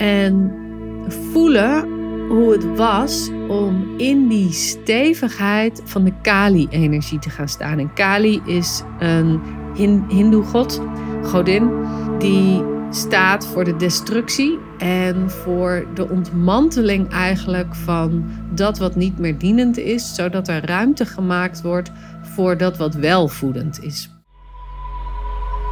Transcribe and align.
En 0.00 0.52
voelen 1.08 1.88
hoe 2.28 2.52
het 2.52 2.76
was 2.76 3.30
om 3.48 3.98
in 3.98 4.28
die 4.28 4.52
stevigheid 4.52 5.82
van 5.84 6.04
de 6.04 6.12
Kali-energie 6.22 7.18
te 7.18 7.30
gaan 7.30 7.48
staan. 7.48 7.78
En 7.78 7.92
Kali 7.92 8.40
is 8.44 8.82
een 8.98 9.40
Hindoe-god, 10.08 10.82
godin, 11.22 11.70
die 12.18 12.62
staat 12.90 13.46
voor 13.46 13.64
de 13.64 13.76
destructie 13.76 14.58
en 14.78 15.30
voor 15.30 15.86
de 15.94 16.08
ontmanteling 16.08 17.08
eigenlijk 17.08 17.74
van 17.74 18.24
dat 18.54 18.78
wat 18.78 18.96
niet 18.96 19.18
meer 19.18 19.38
dienend 19.38 19.78
is, 19.78 20.14
zodat 20.14 20.48
er 20.48 20.66
ruimte 20.66 21.06
gemaakt 21.06 21.62
wordt 21.62 21.90
voor 22.22 22.56
dat 22.56 22.76
wat 22.76 22.94
wel 22.94 23.28
voedend 23.28 23.82
is. 23.82 24.19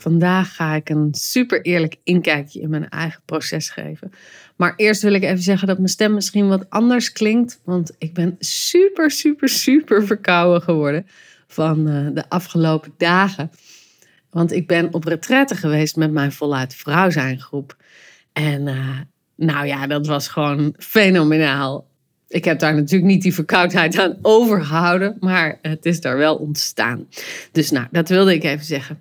Vandaag 0.00 0.54
ga 0.54 0.74
ik 0.74 0.88
een 0.88 1.08
super 1.10 1.60
eerlijk 1.62 1.96
inkijkje 2.04 2.60
in 2.60 2.70
mijn 2.70 2.88
eigen 2.88 3.20
proces 3.24 3.70
geven. 3.70 4.10
Maar 4.56 4.72
eerst 4.76 5.02
wil 5.02 5.12
ik 5.12 5.22
even 5.22 5.42
zeggen 5.42 5.68
dat 5.68 5.76
mijn 5.76 5.88
stem 5.88 6.14
misschien 6.14 6.48
wat 6.48 6.70
anders 6.70 7.12
klinkt. 7.12 7.60
Want 7.64 7.94
ik 7.98 8.14
ben 8.14 8.36
super, 8.38 9.10
super, 9.10 9.48
super 9.48 10.06
verkouden 10.06 10.62
geworden 10.62 11.06
van 11.46 11.88
eh, 11.88 12.06
de 12.14 12.28
afgelopen 12.28 12.92
dagen. 12.96 13.50
Want 14.30 14.52
ik 14.52 14.66
ben 14.66 14.94
op 14.94 15.04
retraite 15.04 15.54
geweest 15.54 15.96
met 15.96 16.12
mijn 16.12 16.32
voluit 16.32 16.74
vrouw 16.74 17.10
zijn 17.10 17.40
groep. 17.40 17.76
En 18.32 18.66
uh, 18.66 18.98
nou 19.36 19.66
ja, 19.66 19.86
dat 19.86 20.06
was 20.06 20.28
gewoon 20.28 20.74
fenomenaal. 20.78 21.88
Ik 22.28 22.44
heb 22.44 22.58
daar 22.58 22.74
natuurlijk 22.74 23.10
niet 23.10 23.22
die 23.22 23.34
verkoudheid 23.34 23.98
aan 23.98 24.18
overgehouden, 24.22 25.16
maar 25.20 25.58
het 25.62 25.84
is 25.84 26.00
daar 26.00 26.16
wel 26.16 26.36
ontstaan. 26.36 27.08
Dus 27.52 27.70
nou, 27.70 27.86
dat 27.90 28.08
wilde 28.08 28.34
ik 28.34 28.44
even 28.44 28.64
zeggen. 28.64 29.00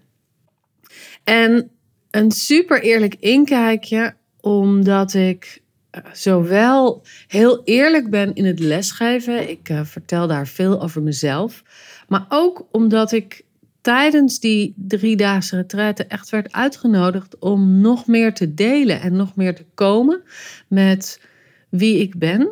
En 1.29 1.71
een 2.11 2.31
super 2.31 2.81
eerlijk 2.81 3.15
inkijkje, 3.19 4.15
omdat 4.41 5.13
ik 5.13 5.61
eh, 5.89 6.03
zowel 6.13 7.01
heel 7.27 7.61
eerlijk 7.63 8.09
ben 8.09 8.33
in 8.33 8.45
het 8.45 8.59
lesgeven. 8.59 9.49
Ik 9.49 9.69
uh, 9.69 9.81
vertel 9.83 10.27
daar 10.27 10.47
veel 10.47 10.81
over 10.81 11.01
mezelf. 11.01 11.63
Maar 12.07 12.25
ook 12.29 12.67
omdat 12.71 13.11
ik 13.11 13.45
tijdens 13.81 14.39
die 14.39 14.73
driedaagse 14.77 15.55
retraite 15.55 16.05
echt 16.05 16.29
werd 16.29 16.51
uitgenodigd 16.51 17.39
om 17.39 17.81
nog 17.81 18.07
meer 18.07 18.33
te 18.33 18.53
delen 18.53 19.01
en 19.01 19.15
nog 19.15 19.35
meer 19.35 19.55
te 19.55 19.65
komen 19.73 20.21
met 20.67 21.21
wie 21.69 21.99
ik 21.99 22.17
ben. 22.17 22.49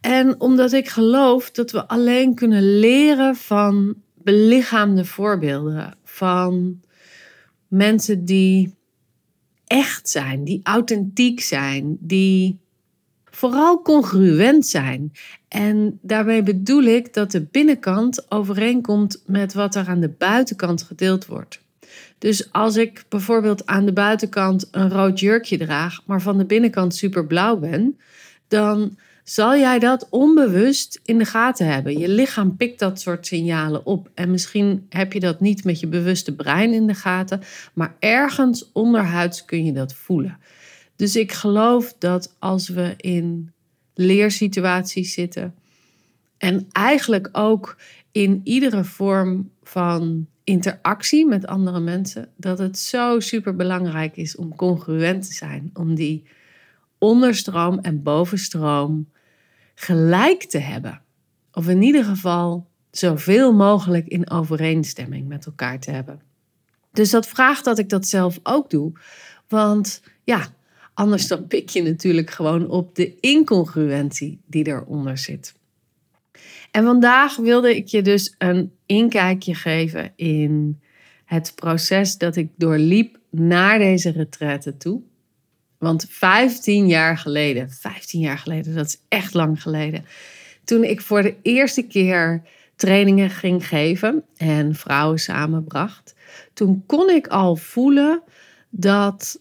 En 0.00 0.40
omdat 0.40 0.72
ik 0.72 0.88
geloof 0.88 1.50
dat 1.50 1.70
we 1.70 1.88
alleen 1.88 2.34
kunnen 2.34 2.78
leren 2.78 3.36
van 3.36 3.94
belichaamde 4.14 5.04
voorbeelden, 5.04 5.94
van 6.04 6.80
mensen 7.72 8.24
die 8.24 8.74
echt 9.66 10.08
zijn, 10.08 10.44
die 10.44 10.60
authentiek 10.62 11.40
zijn, 11.40 11.96
die 12.00 12.58
vooral 13.24 13.82
congruent 13.82 14.66
zijn. 14.66 15.12
En 15.48 15.98
daarmee 16.02 16.42
bedoel 16.42 16.82
ik 16.82 17.14
dat 17.14 17.30
de 17.30 17.46
binnenkant 17.50 18.30
overeenkomt 18.30 19.22
met 19.26 19.54
wat 19.54 19.74
er 19.74 19.88
aan 19.88 20.00
de 20.00 20.08
buitenkant 20.08 20.82
gedeeld 20.82 21.26
wordt. 21.26 21.60
Dus 22.18 22.52
als 22.52 22.76
ik 22.76 23.04
bijvoorbeeld 23.08 23.66
aan 23.66 23.84
de 23.84 23.92
buitenkant 23.92 24.68
een 24.70 24.90
rood 24.90 25.20
jurkje 25.20 25.58
draag, 25.58 26.06
maar 26.06 26.22
van 26.22 26.38
de 26.38 26.46
binnenkant 26.46 26.94
super 26.94 27.26
blauw 27.26 27.56
ben, 27.56 27.98
dan 28.48 28.96
zal 29.24 29.56
jij 29.56 29.78
dat 29.78 30.06
onbewust 30.10 31.00
in 31.04 31.18
de 31.18 31.24
gaten 31.24 31.66
hebben. 31.66 31.98
Je 31.98 32.08
lichaam 32.08 32.56
pikt 32.56 32.78
dat 32.78 33.00
soort 33.00 33.26
signalen 33.26 33.86
op. 33.86 34.10
En 34.14 34.30
misschien 34.30 34.86
heb 34.88 35.12
je 35.12 35.20
dat 35.20 35.40
niet 35.40 35.64
met 35.64 35.80
je 35.80 35.86
bewuste 35.86 36.34
brein 36.34 36.72
in 36.72 36.86
de 36.86 36.94
gaten, 36.94 37.40
maar 37.74 37.96
ergens 37.98 38.72
onderhuids 38.72 39.44
kun 39.44 39.64
je 39.64 39.72
dat 39.72 39.94
voelen. 39.94 40.38
Dus 40.96 41.16
ik 41.16 41.32
geloof 41.32 41.94
dat 41.98 42.36
als 42.38 42.68
we 42.68 42.94
in 42.96 43.52
leersituaties 43.94 45.12
zitten 45.12 45.54
en 46.38 46.66
eigenlijk 46.72 47.28
ook 47.32 47.76
in 48.12 48.40
iedere 48.44 48.84
vorm 48.84 49.50
van 49.62 50.26
interactie 50.44 51.26
met 51.26 51.46
andere 51.46 51.80
mensen, 51.80 52.28
dat 52.36 52.58
het 52.58 52.78
zo 52.78 53.20
super 53.20 53.56
belangrijk 53.56 54.16
is 54.16 54.36
om 54.36 54.56
congruent 54.56 55.26
te 55.26 55.32
zijn, 55.32 55.70
om 55.74 55.94
die 55.94 56.24
onderstroom 56.98 57.78
en 57.78 58.02
bovenstroom 58.02 59.11
gelijk 59.82 60.42
te 60.42 60.58
hebben. 60.58 61.02
Of 61.52 61.68
in 61.68 61.82
ieder 61.82 62.04
geval 62.04 62.66
zoveel 62.90 63.52
mogelijk 63.52 64.06
in 64.06 64.30
overeenstemming 64.30 65.28
met 65.28 65.46
elkaar 65.46 65.80
te 65.80 65.90
hebben. 65.90 66.20
Dus 66.92 67.10
dat 67.10 67.28
vraagt 67.28 67.64
dat 67.64 67.78
ik 67.78 67.88
dat 67.88 68.06
zelf 68.06 68.40
ook 68.42 68.70
doe. 68.70 68.92
Want 69.48 70.02
ja, 70.24 70.46
anders 70.94 71.26
dan 71.26 71.46
pik 71.46 71.68
je 71.68 71.82
natuurlijk 71.82 72.30
gewoon 72.30 72.68
op 72.68 72.94
de 72.94 73.20
incongruentie 73.20 74.40
die 74.46 74.66
eronder 74.66 75.18
zit. 75.18 75.54
En 76.70 76.84
vandaag 76.84 77.36
wilde 77.36 77.76
ik 77.76 77.86
je 77.86 78.02
dus 78.02 78.34
een 78.38 78.72
inkijkje 78.86 79.54
geven 79.54 80.12
in 80.16 80.80
het 81.24 81.52
proces 81.54 82.18
dat 82.18 82.36
ik 82.36 82.48
doorliep 82.56 83.18
naar 83.30 83.78
deze 83.78 84.10
retraite 84.10 84.76
toe. 84.76 85.02
Want 85.82 86.06
15 86.08 86.86
jaar 86.86 87.18
geleden, 87.18 87.70
15 87.70 88.20
jaar 88.20 88.38
geleden, 88.38 88.74
dat 88.74 88.86
is 88.86 89.00
echt 89.08 89.34
lang 89.34 89.62
geleden. 89.62 90.04
Toen 90.64 90.84
ik 90.84 91.00
voor 91.00 91.22
de 91.22 91.36
eerste 91.42 91.82
keer 91.82 92.42
trainingen 92.76 93.30
ging 93.30 93.68
geven 93.68 94.24
en 94.36 94.74
vrouwen 94.74 95.18
samenbracht, 95.18 96.14
toen 96.54 96.82
kon 96.86 97.10
ik 97.10 97.26
al 97.26 97.56
voelen 97.56 98.22
dat 98.70 99.40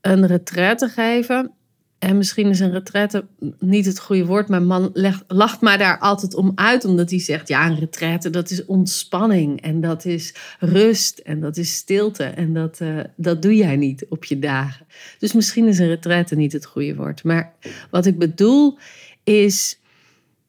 een 0.00 0.26
retraite 0.26 0.88
geven 0.88 1.52
en 1.98 2.16
misschien 2.16 2.48
is 2.48 2.60
een 2.60 2.70
retraite 2.70 3.24
niet 3.58 3.86
het 3.86 4.00
goede 4.00 4.26
woord. 4.26 4.48
Mijn 4.48 4.66
man 4.66 4.96
lacht 5.26 5.60
mij 5.60 5.76
daar 5.76 5.98
altijd 5.98 6.34
om 6.34 6.52
uit, 6.54 6.84
omdat 6.84 7.10
hij 7.10 7.20
zegt: 7.20 7.48
ja, 7.48 7.66
een 7.66 7.78
retraite 7.78 8.30
dat 8.30 8.50
is 8.50 8.64
ontspanning 8.64 9.60
en 9.60 9.80
dat 9.80 10.04
is 10.04 10.34
rust 10.58 11.18
en 11.18 11.40
dat 11.40 11.56
is 11.56 11.74
stilte. 11.74 12.24
En 12.24 12.52
dat, 12.52 12.80
uh, 12.80 13.00
dat 13.16 13.42
doe 13.42 13.56
jij 13.56 13.76
niet 13.76 14.06
op 14.08 14.24
je 14.24 14.38
dagen. 14.38 14.86
Dus 15.18 15.32
misschien 15.32 15.66
is 15.66 15.78
een 15.78 15.86
retraite 15.86 16.36
niet 16.36 16.52
het 16.52 16.66
goede 16.66 16.94
woord. 16.94 17.24
Maar 17.24 17.52
wat 17.90 18.06
ik 18.06 18.18
bedoel 18.18 18.78
is 19.24 19.78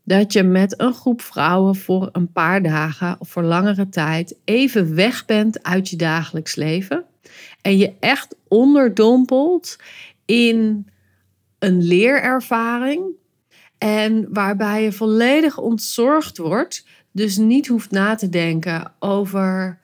dat 0.03 0.33
je 0.33 0.43
met 0.43 0.81
een 0.81 0.93
groep 0.93 1.21
vrouwen 1.21 1.75
voor 1.75 2.09
een 2.11 2.31
paar 2.31 2.63
dagen 2.63 3.15
of 3.19 3.29
voor 3.29 3.43
langere 3.43 3.89
tijd 3.89 4.35
even 4.45 4.95
weg 4.95 5.25
bent 5.25 5.63
uit 5.63 5.89
je 5.89 5.95
dagelijks 5.95 6.55
leven. 6.55 7.05
En 7.61 7.77
je 7.77 7.93
echt 7.99 8.35
onderdompelt 8.47 9.77
in 10.25 10.87
een 11.59 11.83
leerervaring. 11.83 13.03
En 13.77 14.27
waarbij 14.33 14.83
je 14.83 14.91
volledig 14.91 15.57
ontzorgd 15.57 16.37
wordt. 16.37 16.85
Dus 17.11 17.37
niet 17.37 17.67
hoeft 17.67 17.91
na 17.91 18.15
te 18.15 18.29
denken 18.29 18.91
over 18.99 19.79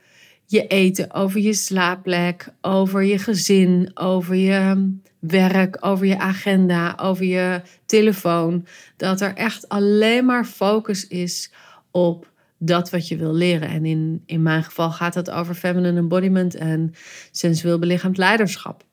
je 0.45 0.67
eten, 0.67 1.13
over 1.13 1.39
je 1.39 1.53
slaapplek, 1.53 2.47
over 2.61 3.03
je 3.03 3.17
gezin, 3.17 3.91
over 3.93 4.35
je 4.35 4.93
werk, 5.19 5.77
over 5.79 6.05
je 6.05 6.17
agenda, 6.17 6.97
over 7.01 7.25
je 7.25 7.61
telefoon. 7.85 8.65
Dat 8.97 9.21
er 9.21 9.35
echt 9.35 9.69
alleen 9.69 10.25
maar 10.25 10.45
focus 10.45 11.07
is 11.07 11.51
op 11.91 12.31
dat 12.57 12.89
wat 12.89 13.07
je 13.07 13.17
wil 13.17 13.33
leren. 13.33 13.69
En 13.69 13.85
in, 13.85 14.23
in 14.25 14.41
mijn 14.41 14.63
geval 14.63 14.91
gaat 14.91 15.15
het 15.15 15.31
over 15.31 15.55
feminine 15.55 15.97
embodiment 15.99 16.55
en 16.55 16.93
sensueel 17.31 17.79
belichaamd 17.79 18.17
leiderschap. 18.17 18.84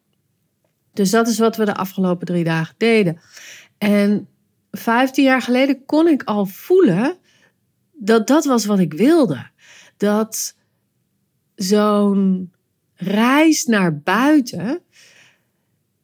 Dus 0.93 1.11
dat 1.11 1.29
is 1.29 1.39
wat 1.39 1.57
we 1.57 1.65
de 1.65 1.75
afgelopen 1.75 2.27
drie 2.27 2.45
dagen 2.45 2.75
deden. 2.79 3.21
En 3.79 4.29
15 4.71 5.25
jaar 5.25 5.43
geleden 5.43 5.85
kon 5.85 6.09
ik 6.09 6.23
al 6.23 6.47
voelen 6.47 7.17
dat 7.93 8.27
dat 8.27 8.45
was 8.45 8.65
wat 8.65 8.79
ik 8.79 8.93
wilde. 8.93 9.47
Dat 9.97 10.57
zo'n 11.55 12.53
reis 12.95 13.65
naar 13.65 13.99
buiten, 13.99 14.81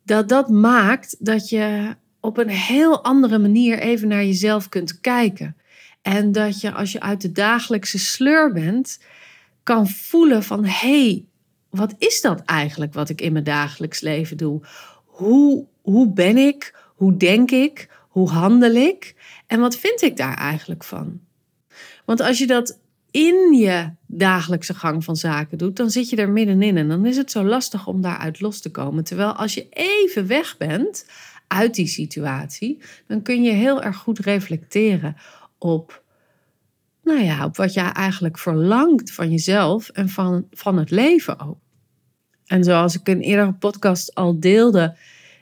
dat 0.03 0.29
dat 0.29 0.49
maakt 0.49 1.17
dat 1.19 1.49
je 1.49 1.97
op 2.21 2.39
een 2.39 2.49
heel 2.49 3.05
andere 3.05 3.39
manier 3.39 3.79
even 3.79 4.09
naar 4.09 4.25
jezelf 4.25 4.69
kunt 4.69 5.01
kijken. 5.01 5.57
En 6.03 6.33
dat 6.33 6.61
je 6.61 6.73
als 6.73 6.93
je 6.93 7.01
uit 7.01 7.21
de 7.21 7.33
dagelijkse 7.33 7.99
sleur 7.99 8.53
bent, 8.53 9.01
kan 9.63 9.89
voelen 9.89 10.43
van 10.43 10.65
hey, 10.65 11.25
wat 11.71 11.95
is 11.99 12.21
dat 12.21 12.41
eigenlijk 12.45 12.95
wat 12.95 13.09
ik 13.09 13.21
in 13.21 13.33
mijn 13.33 13.45
dagelijks 13.45 14.01
leven 14.01 14.37
doe? 14.37 14.61
Hoe, 15.05 15.67
hoe 15.83 16.13
ben 16.13 16.37
ik? 16.37 16.75
Hoe 16.95 17.17
denk 17.17 17.51
ik? 17.51 17.89
Hoe 18.09 18.31
handel 18.31 18.75
ik? 18.75 19.15
En 19.47 19.61
wat 19.61 19.77
vind 19.77 20.03
ik 20.03 20.17
daar 20.17 20.37
eigenlijk 20.37 20.85
van? 20.85 21.21
Want 22.05 22.21
als 22.21 22.39
je 22.39 22.47
dat 22.47 22.79
in 23.11 23.53
je 23.53 23.91
dagelijkse 24.07 24.75
gang 24.75 25.05
van 25.05 25.17
zaken 25.17 25.59
doet, 25.59 25.77
dan 25.77 25.91
zit 25.91 26.11
je 26.11 26.17
er 26.17 26.31
middenin 26.31 26.77
en 26.77 26.89
dan 26.89 27.07
is 27.07 27.17
het 27.17 27.31
zo 27.31 27.45
lastig 27.45 27.87
om 27.87 28.01
daaruit 28.01 28.41
los 28.41 28.61
te 28.61 28.71
komen. 28.71 29.05
Terwijl 29.05 29.33
als 29.33 29.55
je 29.55 29.67
even 29.71 30.27
weg 30.27 30.57
bent 30.57 31.07
uit 31.47 31.75
die 31.75 31.87
situatie, 31.87 32.83
dan 33.07 33.23
kun 33.23 33.43
je 33.43 33.51
heel 33.51 33.83
erg 33.83 33.97
goed 33.97 34.19
reflecteren 34.19 35.17
op, 35.59 36.03
nou 37.09 37.25
ja, 37.25 37.45
op 37.45 37.57
wat 37.57 37.73
jij 37.73 37.93
eigenlijk 37.93 38.39
verlangt 38.39 39.13
van 39.13 39.31
jezelf 39.31 39.89
en 39.89 40.09
van, 40.09 40.47
van 40.51 40.79
het 40.79 40.91
leven 40.91 41.41
ook. 41.41 41.59
En 42.47 42.65
zoals 42.65 42.99
ik 42.99 43.09
in 43.09 43.21
eerdere 43.21 43.53
podcast 43.53 44.15
al 44.15 44.41
deelde, 44.41 44.97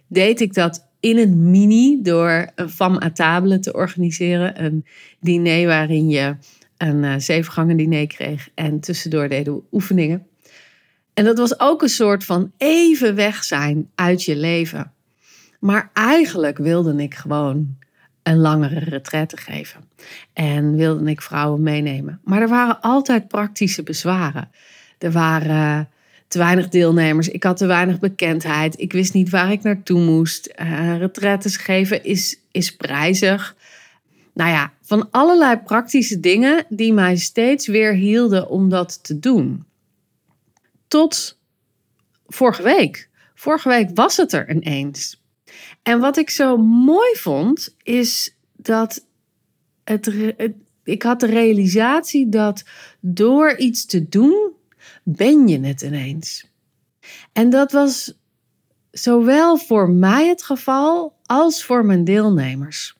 deed 0.06 0.40
ik 0.40 0.54
dat 0.54 0.88
in 1.00 1.18
een 1.18 1.50
mini 1.50 2.02
door 2.02 2.50
een 2.54 2.70
fam 2.70 3.02
à 3.02 3.10
table 3.10 3.58
te 3.58 3.72
organiseren. 3.72 4.64
Een 4.64 4.86
diner 5.20 5.66
waarin 5.66 6.08
je 6.08 6.36
een 6.76 7.02
uh, 7.02 7.14
zeven 7.18 7.52
gangen 7.52 7.76
diner 7.76 8.06
kreeg 8.06 8.48
en 8.54 8.80
tussendoor 8.80 9.28
deden 9.28 9.54
we 9.54 9.62
oefeningen. 9.72 10.26
En 11.14 11.24
dat 11.24 11.38
was 11.38 11.60
ook 11.60 11.82
een 11.82 11.88
soort 11.88 12.24
van 12.24 12.52
even 12.56 13.14
weg 13.14 13.44
zijn 13.44 13.90
uit 13.94 14.22
je 14.22 14.36
leven. 14.36 14.92
Maar 15.60 15.90
eigenlijk 15.92 16.58
wilde 16.58 17.02
ik 17.02 17.14
gewoon 17.14 17.76
een 18.26 18.38
langere 18.38 18.78
retraite 18.78 19.36
geven. 19.36 19.88
En 20.32 20.76
wilde 20.76 21.10
ik 21.10 21.22
vrouwen 21.22 21.62
meenemen. 21.62 22.20
Maar 22.24 22.40
er 22.40 22.48
waren 22.48 22.80
altijd 22.80 23.28
praktische 23.28 23.82
bezwaren. 23.82 24.50
Er 24.98 25.12
waren 25.12 25.88
te 26.28 26.38
weinig 26.38 26.68
deelnemers. 26.68 27.28
Ik 27.28 27.42
had 27.42 27.56
te 27.56 27.66
weinig 27.66 27.98
bekendheid. 27.98 28.80
Ik 28.80 28.92
wist 28.92 29.12
niet 29.12 29.30
waar 29.30 29.52
ik 29.52 29.62
naartoe 29.62 30.00
moest. 30.00 30.54
Uh, 30.60 30.96
retretes 30.98 31.56
geven 31.56 32.04
is, 32.04 32.38
is 32.50 32.76
prijzig. 32.76 33.56
Nou 34.32 34.50
ja, 34.50 34.72
van 34.82 35.08
allerlei 35.10 35.56
praktische 35.56 36.20
dingen 36.20 36.64
die 36.68 36.92
mij 36.92 37.16
steeds 37.16 37.66
weer 37.66 37.92
hielden 37.92 38.48
om 38.48 38.68
dat 38.68 39.04
te 39.04 39.18
doen. 39.18 39.64
Tot 40.88 41.38
vorige 42.26 42.62
week. 42.62 43.08
Vorige 43.34 43.68
week 43.68 43.90
was 43.94 44.16
het 44.16 44.32
er 44.32 44.50
ineens. 44.50 45.20
En 45.82 46.00
wat 46.00 46.16
ik 46.16 46.30
zo 46.30 46.56
mooi 46.56 47.14
vond, 47.16 47.76
is 47.82 48.36
dat 48.56 49.06
het, 49.84 50.14
ik 50.84 51.02
had 51.02 51.20
de 51.20 51.26
realisatie 51.26 52.28
dat 52.28 52.64
door 53.00 53.56
iets 53.56 53.86
te 53.86 54.08
doen, 54.08 54.52
ben 55.02 55.48
je 55.48 55.60
het 55.60 55.82
ineens. 55.82 56.50
En 57.32 57.50
dat 57.50 57.72
was 57.72 58.18
zowel 58.90 59.56
voor 59.56 59.90
mij 59.90 60.28
het 60.28 60.42
geval 60.42 61.16
als 61.24 61.64
voor 61.64 61.84
mijn 61.84 62.04
deelnemers. 62.04 62.96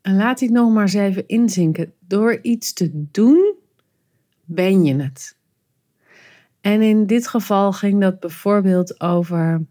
En 0.00 0.16
laat 0.16 0.38
dit 0.38 0.50
nog 0.50 0.72
maar 0.72 0.82
eens 0.82 0.94
even 0.94 1.28
inzinken. 1.28 1.92
Door 1.98 2.38
iets 2.42 2.72
te 2.72 2.90
doen, 2.92 3.54
ben 4.44 4.84
je 4.84 4.94
het. 4.94 5.36
En 6.60 6.82
in 6.82 7.06
dit 7.06 7.28
geval 7.28 7.72
ging 7.72 8.00
dat 8.00 8.20
bijvoorbeeld 8.20 9.00
over 9.00 9.66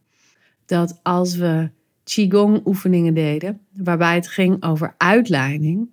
dat 0.70 1.00
als 1.04 1.36
we 1.36 1.70
Qigong 2.04 2.62
oefeningen 2.66 3.14
deden, 3.14 3.62
waarbij 3.74 4.16
het 4.16 4.28
ging 4.28 4.64
over 4.64 4.94
uitleiding, 4.98 5.90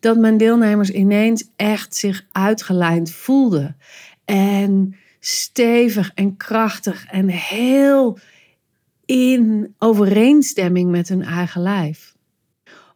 dat 0.00 0.16
mijn 0.16 0.36
deelnemers 0.36 0.90
ineens 0.90 1.48
echt 1.56 1.94
zich 1.94 2.26
uitgelijnd 2.32 3.10
voelden. 3.10 3.76
En 4.24 4.96
stevig 5.20 6.10
en 6.14 6.36
krachtig 6.36 7.06
en 7.06 7.28
heel 7.28 8.18
in 9.04 9.74
overeenstemming 9.78 10.90
met 10.90 11.08
hun 11.08 11.22
eigen 11.22 11.62
lijf. 11.62 12.14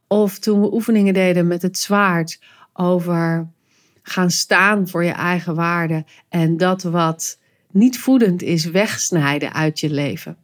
Of 0.06 0.38
toen 0.38 0.61
we 0.61 0.73
oefeningen 0.73 1.14
deden 1.14 1.47
met 1.47 1.62
het 1.62 1.79
zwaard 1.79 2.41
over 2.73 3.49
gaan 4.03 4.31
staan 4.31 4.88
voor 4.88 5.05
je 5.05 5.12
eigen 5.12 5.55
waarde 5.55 6.05
en 6.29 6.56
dat 6.56 6.82
wat 6.82 7.38
niet 7.71 7.99
voedend 7.99 8.43
is 8.43 8.64
wegsnijden 8.64 9.53
uit 9.53 9.81
je 9.81 9.91
leven. 9.91 10.37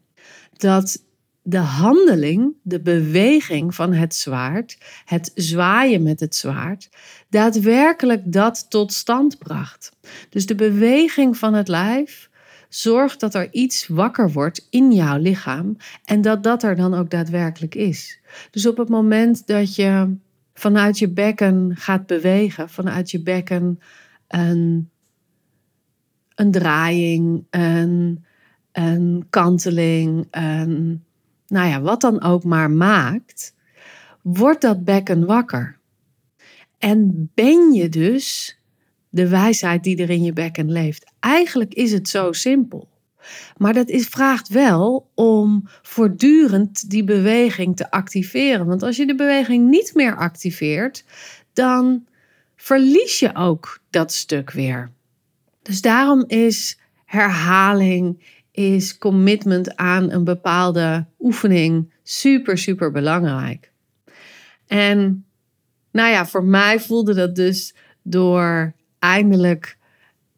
Dat 0.57 1.05
de 1.43 1.59
handeling, 1.59 2.55
de 2.63 2.81
beweging 2.81 3.75
van 3.75 3.93
het 3.93 4.15
zwaard, 4.15 4.79
het 5.05 5.31
zwaaien 5.35 6.03
met 6.03 6.21
het 6.21 6.35
zwaard, 6.35 6.89
daadwerkelijk 7.29 8.33
dat 8.33 8.67
tot 8.69 8.93
stand 8.93 9.39
bracht. 9.39 9.93
Dus 10.29 10.47
de 10.47 10.55
beweging 10.55 11.37
van 11.37 11.55
het 11.55 11.69
lijf 11.69 12.31
zorgt 12.69 13.21
dat 13.21 13.35
er 13.35 13.53
iets 13.53 13.87
wakker 13.87 14.33
wordt 14.33 14.67
in 14.71 14.93
jouw 14.93 15.19
lichaam 15.19 15.77
en 16.05 16.21
dat 16.21 16.43
dat 16.43 16.63
er 16.63 16.77
dan 16.77 16.95
ook 16.95 17.11
daadwerkelijk 17.11 17.75
is. 17.75 18.21
Dus 18.51 18.67
op 18.67 18.77
het 18.77 18.89
moment 18.89 19.47
dat 19.47 19.75
je 19.75 20.17
vanuit 20.55 20.99
je 20.99 21.09
bekken 21.09 21.71
gaat 21.75 22.07
bewegen, 22.07 22.71
vanuit 22.71 23.11
je 23.11 23.23
bekken 23.23 23.81
een, 24.29 24.91
een 26.35 26.51
draaiing, 26.51 27.45
een, 27.51 28.25
een 28.75 29.27
kanteling, 29.31 30.27
een 30.31 31.05
nou 31.47 31.69
ja, 31.69 31.81
wat 31.81 32.01
dan 32.01 32.23
ook 32.23 32.45
maar 32.45 32.71
maakt, 32.71 33.55
wordt 34.23 34.61
dat 34.61 34.85
bekken 34.85 35.27
wakker. 35.27 35.79
En 36.79 37.31
ben 37.35 37.73
je 37.73 37.89
dus 37.89 38.59
de 39.09 39.29
wijsheid 39.29 39.83
die 39.83 39.97
er 39.97 40.11
in 40.11 40.23
je 40.23 40.33
bekken 40.33 40.73
leeft. 40.73 41.13
Eigenlijk 41.21 41.75
is 41.75 41.93
het 41.93 42.09
zo 42.09 42.33
simpel. 42.33 42.89
Maar 43.57 43.73
dat 43.73 43.89
is, 43.89 44.07
vraagt 44.07 44.49
wel 44.49 45.11
om 45.15 45.63
voortdurend 45.83 46.91
die 46.91 47.05
beweging 47.05 47.77
te 47.77 47.91
activeren. 47.91 48.67
Want 48.67 48.83
als 48.83 48.97
je 48.97 49.07
de 49.07 49.15
beweging 49.15 49.69
niet 49.69 49.95
meer 49.95 50.17
activeert, 50.17 51.05
dan 51.53 52.07
verlies 52.57 53.19
je 53.19 53.35
ook 53.35 53.79
dat 53.91 54.13
stuk 54.13 54.51
weer. 54.51 54.91
Dus 55.63 55.81
daarom 55.81 56.25
is 56.27 56.79
herhaling, 57.05 58.23
is 58.55 58.99
commitment 58.99 59.77
aan 59.77 60.11
een 60.11 60.25
bepaalde 60.25 61.07
oefening 61.19 61.93
super, 62.03 62.59
super 62.59 62.91
belangrijk. 62.91 63.73
En 64.67 65.25
nou 65.91 66.11
ja, 66.11 66.27
voor 66.27 66.45
mij 66.45 66.81
voelde 66.81 67.15
dat 67.15 67.35
dus 67.35 67.75
door 68.03 68.73
eindelijk 68.99 69.77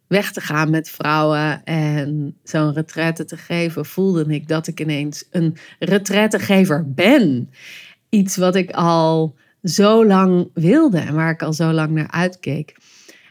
weg 0.06 0.32
te 0.32 0.40
gaan 0.40 0.70
met 0.70 0.90
vrouwen 0.90 1.64
en 1.64 2.36
zo'n 2.42 2.72
retraite 2.72 3.24
te 3.24 3.36
geven, 3.36 3.86
voelde 3.86 4.24
ik 4.34 4.48
dat 4.48 4.66
ik 4.66 4.80
ineens 4.80 5.24
een 5.30 5.56
retraitegever 5.78 6.92
ben. 6.92 7.50
Iets 8.08 8.36
wat 8.36 8.54
ik 8.54 8.70
al 8.70 9.34
zo 9.62 10.06
lang 10.06 10.50
wilde 10.54 10.98
en 10.98 11.14
waar 11.14 11.30
ik 11.30 11.42
al 11.42 11.52
zo 11.52 11.72
lang 11.72 11.90
naar 11.90 12.10
uitkeek. 12.10 12.76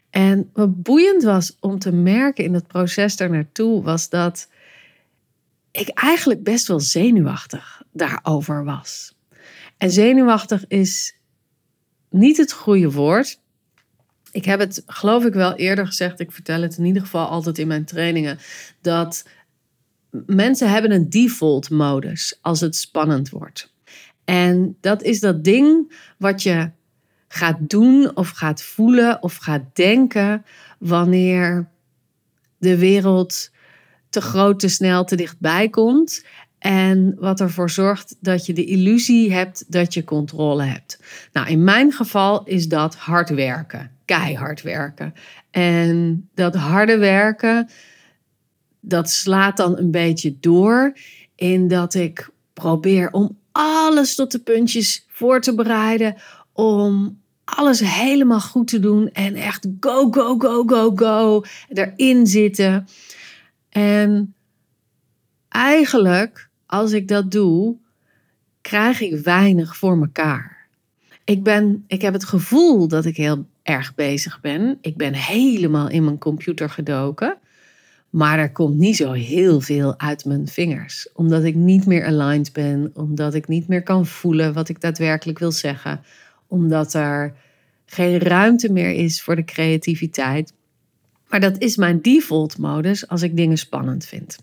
En 0.09 0.49
wat 0.53 0.81
boeiend 0.81 1.23
was 1.23 1.57
om 1.59 1.79
te 1.79 1.91
merken 1.91 2.43
in 2.43 2.53
het 2.53 2.67
proces 2.67 3.17
daar 3.17 3.29
naartoe, 3.29 3.83
was 3.83 4.09
dat 4.09 4.47
ik 5.75 5.89
eigenlijk 5.89 6.43
best 6.43 6.67
wel 6.67 6.79
zenuwachtig 6.79 7.81
daarover 7.91 8.63
was. 8.63 9.15
En 9.77 9.91
zenuwachtig 9.91 10.67
is 10.67 11.17
niet 12.09 12.37
het 12.37 12.51
goede 12.51 12.91
woord. 12.91 13.39
Ik 14.31 14.45
heb 14.45 14.59
het, 14.59 14.83
geloof 14.85 15.25
ik, 15.25 15.33
wel 15.33 15.55
eerder 15.55 15.85
gezegd. 15.85 16.19
Ik 16.19 16.31
vertel 16.31 16.61
het 16.61 16.77
in 16.77 16.85
ieder 16.85 17.01
geval 17.01 17.27
altijd 17.27 17.57
in 17.57 17.67
mijn 17.67 17.85
trainingen. 17.85 18.37
Dat 18.81 19.25
mensen 20.25 20.69
hebben 20.69 20.91
een 20.91 21.09
default 21.09 21.69
modus 21.69 22.37
als 22.41 22.59
het 22.59 22.75
spannend 22.75 23.29
wordt. 23.29 23.73
En 24.25 24.77
dat 24.81 25.03
is 25.03 25.19
dat 25.19 25.43
ding 25.43 25.93
wat 26.17 26.43
je 26.43 26.71
gaat 27.27 27.57
doen 27.59 28.15
of 28.15 28.29
gaat 28.29 28.61
voelen 28.61 29.23
of 29.23 29.35
gaat 29.35 29.75
denken 29.75 30.45
wanneer 30.79 31.69
de 32.57 32.77
wereld 32.77 33.51
te 34.15 34.21
groot, 34.21 34.59
te 34.59 34.67
snel, 34.67 35.03
te 35.03 35.15
dichtbij 35.15 35.69
komt. 35.69 36.25
En 36.59 37.15
wat 37.19 37.39
ervoor 37.39 37.69
zorgt 37.69 38.15
dat 38.19 38.45
je 38.45 38.53
de 38.53 38.65
illusie 38.65 39.33
hebt 39.33 39.71
dat 39.71 39.93
je 39.93 40.03
controle 40.03 40.63
hebt. 40.63 40.99
Nou, 41.33 41.47
in 41.47 41.63
mijn 41.63 41.91
geval 41.91 42.43
is 42.43 42.67
dat 42.67 42.95
hard 42.95 43.29
werken, 43.29 43.91
keihard 44.05 44.61
werken. 44.61 45.13
En 45.51 46.29
dat 46.33 46.55
harde 46.55 46.97
werken, 46.97 47.69
dat 48.79 49.09
slaat 49.09 49.57
dan 49.57 49.77
een 49.77 49.91
beetje 49.91 50.35
door 50.39 50.97
in 51.35 51.67
dat 51.67 51.93
ik 51.93 52.29
probeer 52.53 53.11
om 53.11 53.37
alles 53.51 54.15
tot 54.15 54.31
de 54.31 54.39
puntjes 54.39 55.05
voor 55.07 55.41
te 55.41 55.55
bereiden, 55.55 56.15
om 56.53 57.21
alles 57.45 57.79
helemaal 57.79 58.41
goed 58.41 58.67
te 58.67 58.79
doen 58.79 59.09
en 59.11 59.35
echt 59.35 59.67
go, 59.79 60.11
go, 60.11 60.37
go, 60.37 60.63
go, 60.67 60.91
go 60.95 61.43
erin 61.69 62.27
zitten. 62.27 62.87
En 63.75 64.35
eigenlijk, 65.49 66.49
als 66.65 66.91
ik 66.91 67.07
dat 67.07 67.31
doe, 67.31 67.75
krijg 68.61 69.01
ik 69.01 69.23
weinig 69.23 69.77
voor 69.77 69.97
mekaar. 69.97 70.67
Ik, 71.23 71.43
ben, 71.43 71.83
ik 71.87 72.01
heb 72.01 72.13
het 72.13 72.23
gevoel 72.23 72.87
dat 72.87 73.05
ik 73.05 73.17
heel 73.17 73.45
erg 73.63 73.95
bezig 73.95 74.41
ben. 74.41 74.77
Ik 74.81 74.97
ben 74.97 75.13
helemaal 75.13 75.89
in 75.89 76.03
mijn 76.03 76.17
computer 76.17 76.69
gedoken. 76.69 77.37
Maar 78.09 78.39
er 78.39 78.51
komt 78.51 78.77
niet 78.77 78.95
zo 78.95 79.11
heel 79.11 79.61
veel 79.61 79.99
uit 79.99 80.25
mijn 80.25 80.47
vingers. 80.47 81.09
Omdat 81.13 81.43
ik 81.43 81.55
niet 81.55 81.85
meer 81.85 82.05
aligned 82.05 82.53
ben. 82.53 82.91
Omdat 82.93 83.33
ik 83.33 83.47
niet 83.47 83.67
meer 83.67 83.83
kan 83.83 84.05
voelen 84.05 84.53
wat 84.53 84.69
ik 84.69 84.81
daadwerkelijk 84.81 85.39
wil 85.39 85.51
zeggen. 85.51 86.01
Omdat 86.47 86.93
er 86.93 87.33
geen 87.85 88.19
ruimte 88.19 88.71
meer 88.71 88.91
is 88.91 89.21
voor 89.21 89.35
de 89.35 89.45
creativiteit. 89.45 90.53
Maar 91.35 91.51
dat 91.51 91.61
is 91.61 91.75
mijn 91.75 92.01
default 92.01 92.57
modus 92.57 93.07
als 93.07 93.21
ik 93.21 93.35
dingen 93.35 93.57
spannend 93.57 94.05
vind. 94.05 94.37